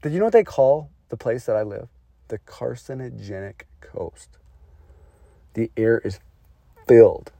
Did 0.00 0.12
you 0.12 0.20
know 0.20 0.26
what 0.26 0.32
they 0.32 0.44
call 0.44 0.90
the 1.08 1.16
place 1.16 1.44
that 1.46 1.56
I 1.56 1.64
live? 1.64 1.88
The 2.28 2.38
carcinogenic 2.38 3.62
coast. 3.80 4.38
The 5.54 5.72
air 5.76 5.98
is 6.04 6.20
filled 6.86 7.32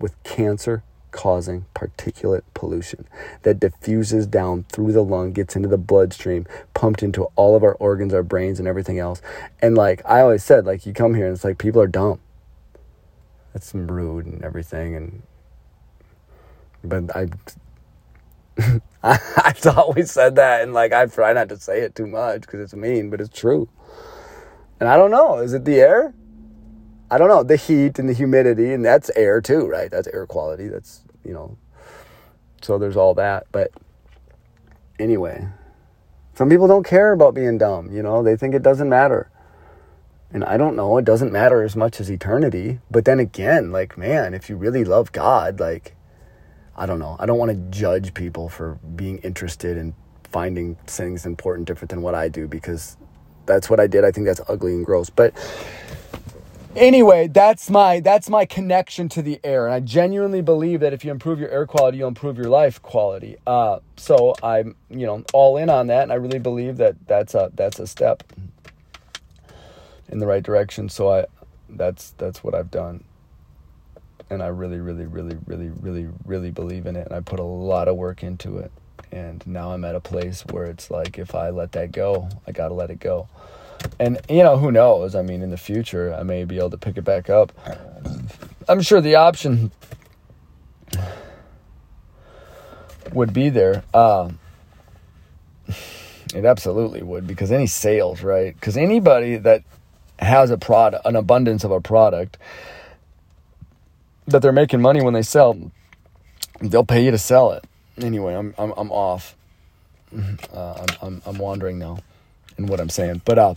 with 0.00 0.20
cancer 0.24 0.82
causing 1.12 1.66
particulate 1.74 2.42
pollution 2.54 3.06
that 3.42 3.60
diffuses 3.60 4.26
down 4.26 4.64
through 4.64 4.92
the 4.92 5.02
lung, 5.02 5.32
gets 5.32 5.54
into 5.54 5.68
the 5.68 5.78
bloodstream, 5.78 6.46
pumped 6.74 7.02
into 7.02 7.24
all 7.36 7.54
of 7.54 7.62
our 7.62 7.74
organs, 7.74 8.12
our 8.12 8.22
brains, 8.22 8.58
and 8.58 8.66
everything 8.66 8.98
else. 8.98 9.22
And 9.60 9.76
like 9.76 10.02
I 10.04 10.20
always 10.20 10.42
said, 10.42 10.66
like 10.66 10.86
you 10.86 10.92
come 10.92 11.14
here 11.14 11.26
and 11.26 11.34
it's 11.34 11.44
like 11.44 11.58
people 11.58 11.80
are 11.80 11.86
dumb. 11.86 12.20
That's 13.52 13.74
rude 13.74 14.26
and 14.26 14.42
everything. 14.42 14.96
And 14.96 15.22
but 16.82 17.14
I 17.16 17.28
I've 19.02 19.66
always 19.66 20.10
said 20.10 20.36
that, 20.36 20.62
and 20.62 20.72
like 20.72 20.92
I 20.92 21.06
try 21.06 21.32
not 21.32 21.48
to 21.50 21.58
say 21.58 21.80
it 21.80 21.94
too 21.94 22.06
much 22.06 22.42
because 22.42 22.60
it's 22.60 22.74
mean, 22.74 23.10
but 23.10 23.20
it's 23.20 23.36
true. 23.36 23.68
And 24.80 24.88
I 24.88 24.96
don't 24.96 25.10
know, 25.10 25.38
is 25.38 25.52
it 25.54 25.64
the 25.64 25.80
air? 25.80 26.14
I 27.12 27.18
don't 27.18 27.28
know, 27.28 27.42
the 27.42 27.56
heat 27.56 27.98
and 27.98 28.08
the 28.08 28.14
humidity, 28.14 28.72
and 28.72 28.82
that's 28.82 29.10
air 29.10 29.42
too, 29.42 29.66
right? 29.66 29.90
That's 29.90 30.08
air 30.08 30.26
quality. 30.26 30.68
That's 30.68 31.02
you 31.26 31.34
know, 31.34 31.58
so 32.62 32.78
there's 32.78 32.96
all 32.96 33.12
that. 33.14 33.46
But 33.52 33.70
anyway, 34.98 35.46
some 36.32 36.48
people 36.48 36.66
don't 36.66 36.86
care 36.86 37.12
about 37.12 37.34
being 37.34 37.58
dumb. 37.58 37.92
You 37.92 38.02
know, 38.02 38.22
they 38.22 38.34
think 38.34 38.54
it 38.54 38.62
doesn't 38.62 38.88
matter. 38.88 39.30
And 40.32 40.42
I 40.42 40.56
don't 40.56 40.74
know, 40.74 40.96
it 40.96 41.04
doesn't 41.04 41.30
matter 41.30 41.62
as 41.62 41.76
much 41.76 42.00
as 42.00 42.10
eternity. 42.10 42.78
But 42.90 43.04
then 43.04 43.20
again, 43.20 43.72
like, 43.72 43.98
man, 43.98 44.32
if 44.32 44.48
you 44.48 44.56
really 44.56 44.82
love 44.82 45.12
God, 45.12 45.60
like, 45.60 45.94
I 46.74 46.86
don't 46.86 46.98
know. 46.98 47.16
I 47.20 47.26
don't 47.26 47.36
want 47.36 47.50
to 47.50 47.78
judge 47.78 48.14
people 48.14 48.48
for 48.48 48.78
being 48.96 49.18
interested 49.18 49.76
in 49.76 49.94
finding 50.24 50.76
things 50.86 51.26
important 51.26 51.68
different 51.68 51.90
than 51.90 52.00
what 52.00 52.14
I 52.14 52.28
do 52.28 52.48
because 52.48 52.96
that's 53.44 53.68
what 53.68 53.78
I 53.80 53.86
did. 53.86 54.02
I 54.02 54.10
think 54.10 54.26
that's 54.26 54.40
ugly 54.48 54.72
and 54.72 54.86
gross. 54.86 55.10
But 55.10 55.34
anyway, 56.76 57.28
that's 57.28 57.70
my 57.70 58.00
that's 58.00 58.30
my 58.30 58.44
connection 58.44 59.08
to 59.10 59.22
the 59.22 59.40
air, 59.44 59.66
and 59.66 59.74
I 59.74 59.80
genuinely 59.80 60.42
believe 60.42 60.80
that 60.80 60.92
if 60.92 61.04
you 61.04 61.10
improve 61.10 61.38
your 61.38 61.50
air 61.50 61.66
quality, 61.66 61.98
you'll 61.98 62.08
improve 62.08 62.36
your 62.36 62.48
life 62.48 62.82
quality. 62.82 63.36
Uh, 63.46 63.80
so 63.96 64.34
I'm 64.42 64.76
you 64.90 65.06
know 65.06 65.24
all 65.32 65.56
in 65.56 65.70
on 65.70 65.88
that, 65.88 66.04
and 66.04 66.12
I 66.12 66.16
really 66.16 66.38
believe 66.38 66.78
that 66.78 66.96
that's 67.06 67.34
a 67.34 67.50
that's 67.54 67.78
a 67.78 67.86
step 67.86 68.22
in 70.08 70.18
the 70.18 70.26
right 70.26 70.42
direction. 70.42 70.88
So 70.88 71.10
I 71.12 71.26
that's 71.68 72.10
that's 72.18 72.44
what 72.44 72.54
I've 72.54 72.70
done 72.70 73.04
and 74.32 74.42
I 74.42 74.46
really, 74.46 74.80
really, 74.80 75.04
really, 75.04 75.36
really, 75.46 75.68
really, 75.68 76.08
really 76.24 76.50
believe 76.50 76.86
in 76.86 76.96
it. 76.96 77.06
And 77.06 77.14
I 77.14 77.20
put 77.20 77.38
a 77.38 77.44
lot 77.44 77.86
of 77.86 77.96
work 77.96 78.22
into 78.22 78.58
it. 78.58 78.72
And 79.12 79.46
now 79.46 79.72
I'm 79.72 79.84
at 79.84 79.94
a 79.94 80.00
place 80.00 80.42
where 80.50 80.64
it's 80.64 80.90
like, 80.90 81.18
if 81.18 81.34
I 81.34 81.50
let 81.50 81.72
that 81.72 81.92
go, 81.92 82.30
I 82.46 82.52
got 82.52 82.68
to 82.68 82.74
let 82.74 82.90
it 82.90 82.98
go. 82.98 83.28
And, 83.98 84.20
you 84.28 84.42
know, 84.42 84.56
who 84.56 84.72
knows? 84.72 85.14
I 85.14 85.22
mean, 85.22 85.42
in 85.42 85.50
the 85.50 85.56
future, 85.56 86.14
I 86.14 86.22
may 86.22 86.44
be 86.44 86.58
able 86.58 86.70
to 86.70 86.78
pick 86.78 86.96
it 86.96 87.02
back 87.02 87.30
up. 87.30 87.52
I'm 88.68 88.80
sure 88.80 89.00
the 89.00 89.16
option 89.16 89.70
would 93.12 93.32
be 93.32 93.48
there. 93.48 93.84
Uh, 93.92 94.30
it 96.34 96.44
absolutely 96.44 97.02
would 97.02 97.26
because 97.26 97.52
any 97.52 97.66
sales, 97.66 98.22
right? 98.22 98.54
Because 98.54 98.76
anybody 98.76 99.36
that 99.36 99.62
has 100.18 100.50
a 100.50 100.58
product, 100.58 101.04
an 101.06 101.16
abundance 101.16 101.64
of 101.64 101.70
a 101.70 101.80
product, 101.80 102.38
that 104.26 104.40
they're 104.40 104.52
making 104.52 104.80
money 104.80 105.02
when 105.02 105.14
they 105.14 105.22
sell, 105.22 105.70
they'll 106.60 106.84
pay 106.84 107.04
you 107.04 107.10
to 107.10 107.18
sell 107.18 107.52
it. 107.52 107.64
Anyway, 107.98 108.34
I'm 108.34 108.54
I'm 108.56 108.72
I'm 108.76 108.90
off. 108.90 109.36
Uh, 110.52 110.74
I'm, 110.80 110.96
I'm 111.02 111.22
I'm 111.26 111.38
wandering 111.38 111.78
now 111.78 111.98
in 112.56 112.66
what 112.66 112.80
I'm 112.80 112.88
saying, 112.88 113.22
but 113.24 113.38
uh, 113.38 113.54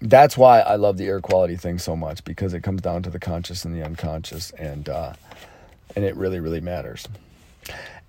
that's 0.00 0.36
why 0.36 0.60
I 0.60 0.76
love 0.76 0.96
the 0.96 1.06
air 1.06 1.20
quality 1.20 1.56
thing 1.56 1.78
so 1.78 1.96
much 1.96 2.24
because 2.24 2.54
it 2.54 2.60
comes 2.62 2.82
down 2.82 3.02
to 3.04 3.10
the 3.10 3.18
conscious 3.18 3.64
and 3.64 3.74
the 3.74 3.84
unconscious, 3.84 4.50
and 4.52 4.88
uh, 4.88 5.14
and 5.96 6.04
it 6.04 6.16
really 6.16 6.40
really 6.40 6.60
matters. 6.60 7.08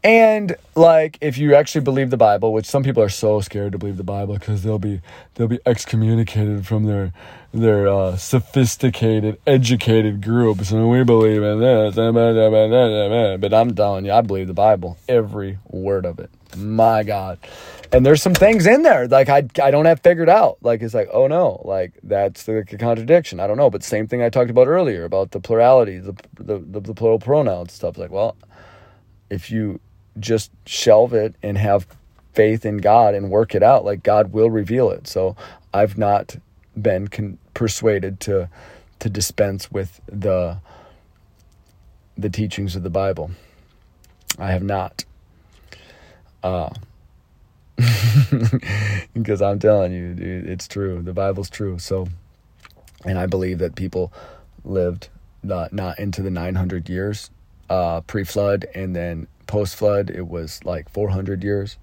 And 0.05 0.55
like 0.75 1.17
if 1.19 1.39
you 1.39 1.55
actually 1.55 1.81
believe 1.81 2.11
the 2.11 2.17
Bible, 2.17 2.53
which 2.53 2.67
some 2.67 2.83
people 2.83 3.01
are 3.01 3.09
so 3.09 3.41
scared 3.41 3.71
to 3.71 3.79
believe 3.79 3.97
the 3.97 4.03
Bible 4.03 4.35
because 4.35 4.61
they'll 4.61 4.77
be 4.77 5.01
they'll 5.33 5.47
be 5.47 5.59
excommunicated 5.65 6.67
from 6.67 6.83
their 6.83 7.11
their 7.51 7.87
uh, 7.87 8.15
sophisticated, 8.15 9.39
educated 9.47 10.21
groups, 10.21 10.69
and 10.69 10.91
we 10.91 11.03
believe 11.03 11.41
in 11.41 11.59
this. 11.59 11.95
But 11.95 13.53
I'm 13.53 13.73
telling 13.73 14.05
you, 14.05 14.11
I 14.11 14.21
believe 14.21 14.45
the 14.45 14.53
Bible, 14.53 14.97
every 15.09 15.57
word 15.67 16.05
of 16.05 16.19
it. 16.19 16.29
My 16.55 17.01
God, 17.01 17.39
and 17.95 18.05
there's 18.05 18.21
some 18.21 18.33
things 18.33 18.65
in 18.65 18.81
there 18.83 19.07
like 19.07 19.29
I 19.29 19.47
I 19.63 19.71
don't 19.71 19.85
have 19.85 20.01
figured 20.01 20.27
out. 20.27 20.57
Like 20.61 20.81
it's 20.81 20.93
like 20.93 21.07
oh 21.13 21.27
no, 21.27 21.61
like 21.63 21.93
that's 22.03 22.43
the 22.43 22.65
contradiction. 22.77 23.39
I 23.39 23.47
don't 23.47 23.55
know, 23.55 23.69
but 23.69 23.83
same 23.83 24.05
thing 24.05 24.21
I 24.21 24.29
talked 24.29 24.49
about 24.49 24.67
earlier 24.67 25.05
about 25.05 25.31
the 25.31 25.39
plurality, 25.39 25.99
the 25.99 26.13
the, 26.35 26.59
the, 26.59 26.81
the 26.81 26.93
plural 26.93 27.19
pronouns 27.19 27.71
stuff. 27.71 27.97
Like 27.97 28.11
well, 28.11 28.35
if 29.29 29.49
you 29.49 29.79
just 30.19 30.51
shelve 30.65 31.13
it 31.13 31.35
and 31.41 31.57
have 31.57 31.87
faith 32.33 32.65
in 32.65 32.77
God 32.77 33.15
and 33.15 33.29
work 33.29 33.55
it 33.55 33.63
out, 33.63 33.85
like 33.85 34.03
God 34.03 34.33
will 34.33 34.49
reveal 34.49 34.91
it. 34.91 35.07
So 35.07 35.37
I've 35.73 35.97
not 35.97 36.35
been 36.79 37.07
con- 37.07 37.37
persuaded 37.53 38.19
to 38.21 38.49
to 38.99 39.09
dispense 39.09 39.71
with 39.71 40.01
the 40.07 40.57
the 42.17 42.29
teachings 42.29 42.75
of 42.75 42.83
the 42.83 42.89
Bible. 42.89 43.31
I 44.37 44.51
have 44.51 44.63
not. 44.63 45.05
Uh, 46.43 46.69
because 49.13 49.41
I'm 49.41 49.59
telling 49.59 49.91
you, 49.91 50.13
dude, 50.13 50.47
it's 50.47 50.67
true. 50.67 51.01
The 51.01 51.13
Bible's 51.13 51.49
true. 51.49 51.77
So, 51.79 52.07
and 53.03 53.19
I 53.19 53.25
believe 53.25 53.59
that 53.59 53.75
people 53.75 54.13
lived 54.63 55.09
not 55.43 55.73
not 55.73 55.99
into 55.99 56.21
the 56.21 56.31
900 56.31 56.89
years 56.89 57.29
uh, 57.69 58.01
pre-flood, 58.01 58.65
and 58.75 58.95
then 58.95 59.27
post 59.47 59.75
flood, 59.75 60.09
it 60.09 60.27
was 60.27 60.63
like 60.63 60.89
400 60.89 61.43
years. 61.43 61.77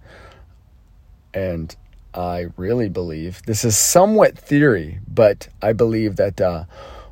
And 1.34 1.74
I 2.14 2.48
really 2.56 2.88
believe 2.88 3.42
this 3.46 3.64
is 3.64 3.76
somewhat 3.76 4.38
theory, 4.38 5.00
but 5.08 5.48
I 5.62 5.72
believe 5.72 6.16
that 6.16 6.40
uh, 6.40 6.64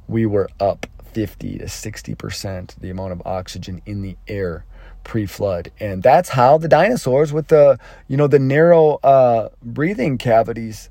we 0.09 0.27
were 0.27 0.49
up 0.59 0.87
50 1.13 1.59
to 1.59 1.65
60% 1.65 2.75
the 2.77 2.91
amount 2.91 3.13
of 3.13 3.23
oxygen 3.25 3.83
in 3.87 4.03
the 4.03 4.17
air 4.29 4.65
pre-flood 5.05 5.71
and 5.81 6.03
that's 6.03 6.29
how 6.29 6.59
the 6.59 6.69
dinosaurs 6.69 7.33
with 7.33 7.49
the 7.49 7.79
you 8.09 8.17
know 8.17 8.27
the 8.27 8.39
narrow 8.39 8.95
uh, 9.03 9.49
breathing 9.63 10.19
cavities 10.19 10.91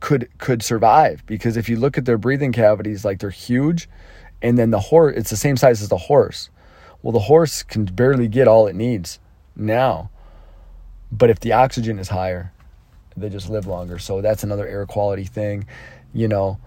could 0.00 0.28
could 0.38 0.62
survive 0.62 1.24
because 1.26 1.56
if 1.56 1.68
you 1.68 1.76
look 1.76 1.96
at 1.96 2.04
their 2.04 2.18
breathing 2.18 2.52
cavities 2.52 3.04
like 3.04 3.18
they're 3.18 3.30
huge 3.30 3.88
and 4.42 4.58
then 4.58 4.70
the 4.70 4.80
horse 4.80 5.14
it's 5.16 5.30
the 5.30 5.36
same 5.36 5.56
size 5.56 5.80
as 5.80 5.88
the 5.88 5.96
horse 5.96 6.50
well, 7.02 7.12
the 7.12 7.18
horse 7.18 7.62
can 7.62 7.84
barely 7.84 8.28
get 8.28 8.46
all 8.46 8.66
it 8.68 8.76
needs 8.76 9.18
now. 9.56 10.10
But 11.10 11.30
if 11.30 11.40
the 11.40 11.52
oxygen 11.52 11.98
is 11.98 12.08
higher, 12.08 12.52
they 13.16 13.28
just 13.28 13.50
live 13.50 13.66
longer. 13.66 13.98
So 13.98 14.22
that's 14.22 14.44
another 14.44 14.66
air 14.66 14.86
quality 14.86 15.24
thing. 15.24 15.66
You 16.14 16.28
know, 16.28 16.58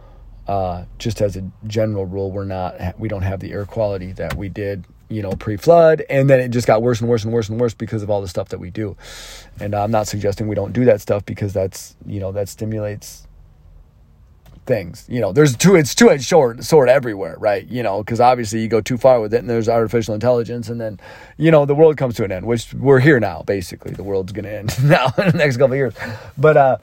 uh, 0.48 0.86
just 1.00 1.22
as 1.22 1.38
a 1.38 1.50
general 1.66 2.06
rule, 2.06 2.32
we're 2.32 2.44
not, 2.44 3.00
we 3.00 3.08
don't 3.08 3.22
have 3.22 3.40
the 3.40 3.52
air 3.54 3.66
quality 3.66 4.12
that 4.14 4.36
we 4.36 4.50
did, 4.50 4.86
you 5.10 5.22
know, 5.22 5.32
pre 5.32 5.58
flood. 5.58 6.04
And 6.10 6.30
then 6.30 6.40
it 6.40 6.50
just 6.50 6.68
got 6.68 6.82
worse 6.82 7.02
and 7.02 7.10
worse 7.10 7.24
and 7.24 7.34
worse 7.34 7.50
and 7.50 7.60
worse 7.60 7.74
because 7.74 8.04
of 8.04 8.10
all 8.10 8.22
the 8.22 8.28
stuff 8.28 8.50
that 8.50 8.60
we 8.60 8.70
do. 8.70 8.96
And 9.60 9.76
I'm 9.76 9.92
not 9.92 10.08
suggesting 10.08 10.48
we 10.48 10.56
don't 10.56 10.74
do 10.74 10.86
that 10.86 11.02
stuff 11.02 11.26
because 11.26 11.54
that's, 11.54 11.96
you 12.06 12.20
know, 12.20 12.32
that 12.32 12.50
stimulates 12.50 13.26
things. 14.66 15.06
You 15.08 15.22
know, 15.22 15.32
there's 15.32 15.56
two. 15.56 15.76
It's 15.76 15.96
two 15.96 16.10
edged 16.10 16.26
sword, 16.26 16.64
sword 16.64 16.90
everywhere, 16.90 17.36
right? 17.40 17.66
You 17.68 17.84
know, 17.84 18.04
because 18.04 18.20
obviously 18.20 18.62
you 18.62 18.68
go 18.68 18.82
too 18.82 18.98
far 18.98 19.22
with 19.22 19.34
it, 19.34 19.38
and 19.38 19.50
there's 19.50 19.70
artificial 19.70 20.14
intelligence, 20.14 20.70
and 20.70 20.80
then 20.80 21.00
you 21.38 21.52
know 21.52 21.66
the 21.66 21.76
world 21.76 21.98
comes 21.98 22.16
to 22.16 22.24
an 22.24 22.32
end, 22.32 22.46
which 22.46 22.74
we're 22.74 23.00
here 23.00 23.20
now. 23.20 23.44
Basically, 23.44 23.94
the 23.94 24.04
world's 24.04 24.32
gonna 24.32 24.50
end 24.50 24.76
now 24.84 25.14
in 25.18 25.32
the 25.32 25.38
next 25.38 25.58
couple 25.58 25.76
years. 25.76 25.94
But 26.38 26.58
uh, 26.58 26.78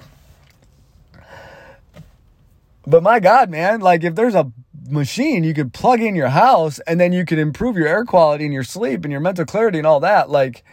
but 2.86 3.02
my 3.02 3.20
God, 3.20 3.50
man, 3.50 3.80
like 3.80 4.04
if 4.04 4.14
there's 4.14 4.34
a 4.34 4.50
machine 4.88 5.44
you 5.44 5.54
could 5.54 5.72
plug 5.72 6.00
in 6.00 6.14
your 6.14 6.28
house, 6.28 6.78
and 6.80 7.00
then 7.00 7.12
you 7.12 7.24
could 7.24 7.38
improve 7.38 7.76
your 7.76 7.88
air 7.88 8.04
quality 8.04 8.44
and 8.44 8.52
your 8.52 8.64
sleep 8.64 9.04
and 9.04 9.12
your 9.12 9.20
mental 9.20 9.44
clarity 9.44 9.78
and 9.78 9.86
all 9.86 10.00
that, 10.00 10.30
like 10.30 10.64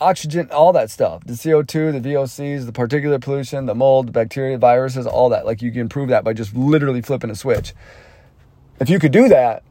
oxygen, 0.00 0.48
all 0.50 0.72
that 0.72 0.90
stuff. 0.90 1.24
The 1.24 1.34
CO2, 1.34 2.00
the 2.00 2.08
VOCs, 2.08 2.66
the 2.66 2.72
particulate 2.72 3.20
pollution, 3.20 3.66
the 3.66 3.74
mold, 3.74 4.08
the 4.08 4.12
bacteria, 4.12 4.58
viruses, 4.58 5.06
all 5.06 5.28
that. 5.30 5.44
Like 5.44 5.62
you 5.62 5.70
can 5.70 5.82
improve 5.82 6.08
that 6.08 6.24
by 6.24 6.32
just 6.32 6.54
literally 6.54 7.02
flipping 7.02 7.30
a 7.30 7.34
switch. 7.34 7.74
If 8.80 8.88
you 8.88 8.98
could 8.98 9.12
do 9.12 9.28
that 9.28 9.64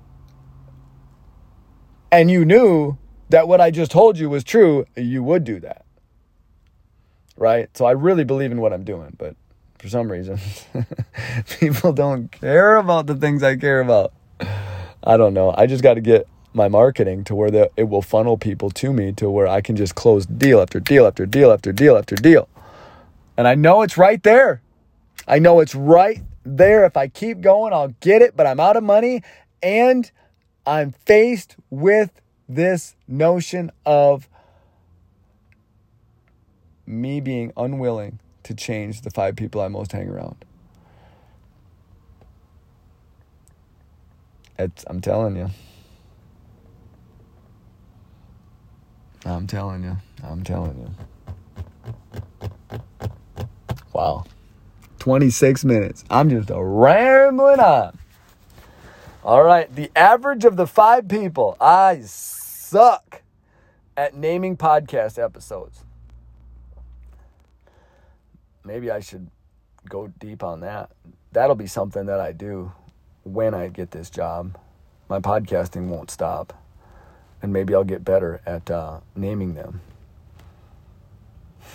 and 2.11 2.29
you 2.29 2.45
knew 2.45 2.97
that 3.29 3.47
what 3.47 3.61
I 3.61 3.71
just 3.71 3.91
told 3.91 4.17
you 4.17 4.29
was 4.29 4.43
true, 4.43 4.85
you 4.95 5.23
would 5.23 5.43
do 5.43 5.59
that. 5.61 5.85
Right? 7.37 7.75
So 7.77 7.85
I 7.85 7.91
really 7.91 8.23
believe 8.23 8.51
in 8.51 8.59
what 8.59 8.73
I'm 8.73 8.83
doing, 8.83 9.15
but 9.17 9.35
for 9.77 9.89
some 9.89 10.11
reason, 10.11 10.39
people 11.59 11.93
don't 11.93 12.31
care 12.31 12.77
about 12.77 13.07
the 13.07 13.15
things 13.15 13.43
I 13.43 13.55
care 13.55 13.81
about. 13.81 14.13
I 15.03 15.17
don't 15.17 15.33
know. 15.33 15.53
I 15.55 15.67
just 15.67 15.83
got 15.83 15.93
to 15.93 16.01
get 16.01 16.27
my 16.53 16.67
marketing 16.67 17.23
to 17.25 17.35
where 17.35 17.51
the, 17.51 17.69
it 17.77 17.83
will 17.83 18.01
funnel 18.01 18.37
people 18.37 18.69
to 18.71 18.91
me 18.91 19.11
to 19.13 19.29
where 19.29 19.47
I 19.47 19.61
can 19.61 19.75
just 19.75 19.95
close 19.95 20.25
deal 20.25 20.59
after 20.59 20.79
deal 20.79 21.05
after 21.05 21.25
deal 21.25 21.51
after 21.51 21.71
deal 21.71 21.95
after 21.95 22.15
deal. 22.15 22.49
And 23.37 23.47
I 23.47 23.55
know 23.55 23.83
it's 23.83 23.97
right 23.97 24.21
there. 24.23 24.61
I 25.27 25.39
know 25.39 25.59
it's 25.59 25.75
right 25.75 26.23
there. 26.43 26.85
If 26.85 26.97
I 26.97 27.07
keep 27.07 27.41
going, 27.41 27.73
I'll 27.73 27.93
get 27.99 28.21
it, 28.21 28.35
but 28.35 28.47
I'm 28.47 28.59
out 28.59 28.75
of 28.75 28.83
money 28.83 29.21
and 29.61 30.09
I'm 30.65 30.91
faced 30.91 31.55
with 31.69 32.21
this 32.49 32.95
notion 33.07 33.71
of 33.85 34.27
me 36.85 37.21
being 37.21 37.51
unwilling 37.55 38.19
to 38.47 38.53
change 38.53 39.01
the 39.01 39.09
five 39.09 39.35
people 39.35 39.59
I 39.59 39.67
most 39.67 39.91
hang 39.91 40.07
around. 40.07 40.45
It's, 44.57 44.85
I'm 44.87 45.01
telling 45.01 45.35
you. 45.35 45.49
I'm 49.25 49.47
telling 49.47 49.83
you. 49.83 49.97
I'm 50.23 50.43
telling 50.43 50.95
you. 52.71 52.79
Wow. 53.91 54.23
26 54.99 55.65
minutes. 55.65 56.05
I'm 56.09 56.29
just 56.29 56.49
rambling 56.53 57.59
on. 57.59 57.97
All 59.25 59.43
right. 59.43 59.73
The 59.75 59.91
average 59.93 60.45
of 60.45 60.55
the 60.55 60.65
five 60.67 61.09
people. 61.09 61.57
I 61.59 61.99
suck 62.01 63.23
at 63.97 64.15
naming 64.15 64.55
podcast 64.55 65.21
episodes. 65.21 65.83
Maybe 68.67 68.91
I 68.91 68.99
should 68.99 69.31
go 69.87 70.07
deep 70.19 70.43
on 70.43 70.59
that. 70.59 70.91
That'll 71.31 71.55
be 71.55 71.67
something 71.67 72.05
that 72.07 72.19
I 72.19 72.33
do 72.33 72.73
when 73.23 73.53
I 73.53 73.69
get 73.69 73.91
this 73.91 74.09
job. 74.09 74.57
My 75.07 75.19
podcasting 75.19 75.87
won't 75.87 76.11
stop 76.11 76.53
and 77.41 77.53
maybe 77.53 77.73
I'll 77.73 77.83
get 77.83 78.03
better 78.03 78.41
at 78.45 78.69
uh, 78.69 78.99
naming 79.15 79.53
them. 79.55 79.81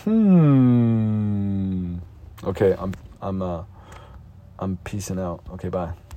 Hmm. 0.04 1.98
Okay, 2.44 2.74
I'm 2.78 2.92
I'm 3.20 3.40
uh 3.40 3.64
I'm 4.58 4.76
peacing 4.78 5.18
out. 5.18 5.42
Okay, 5.52 5.68
bye. 5.68 5.92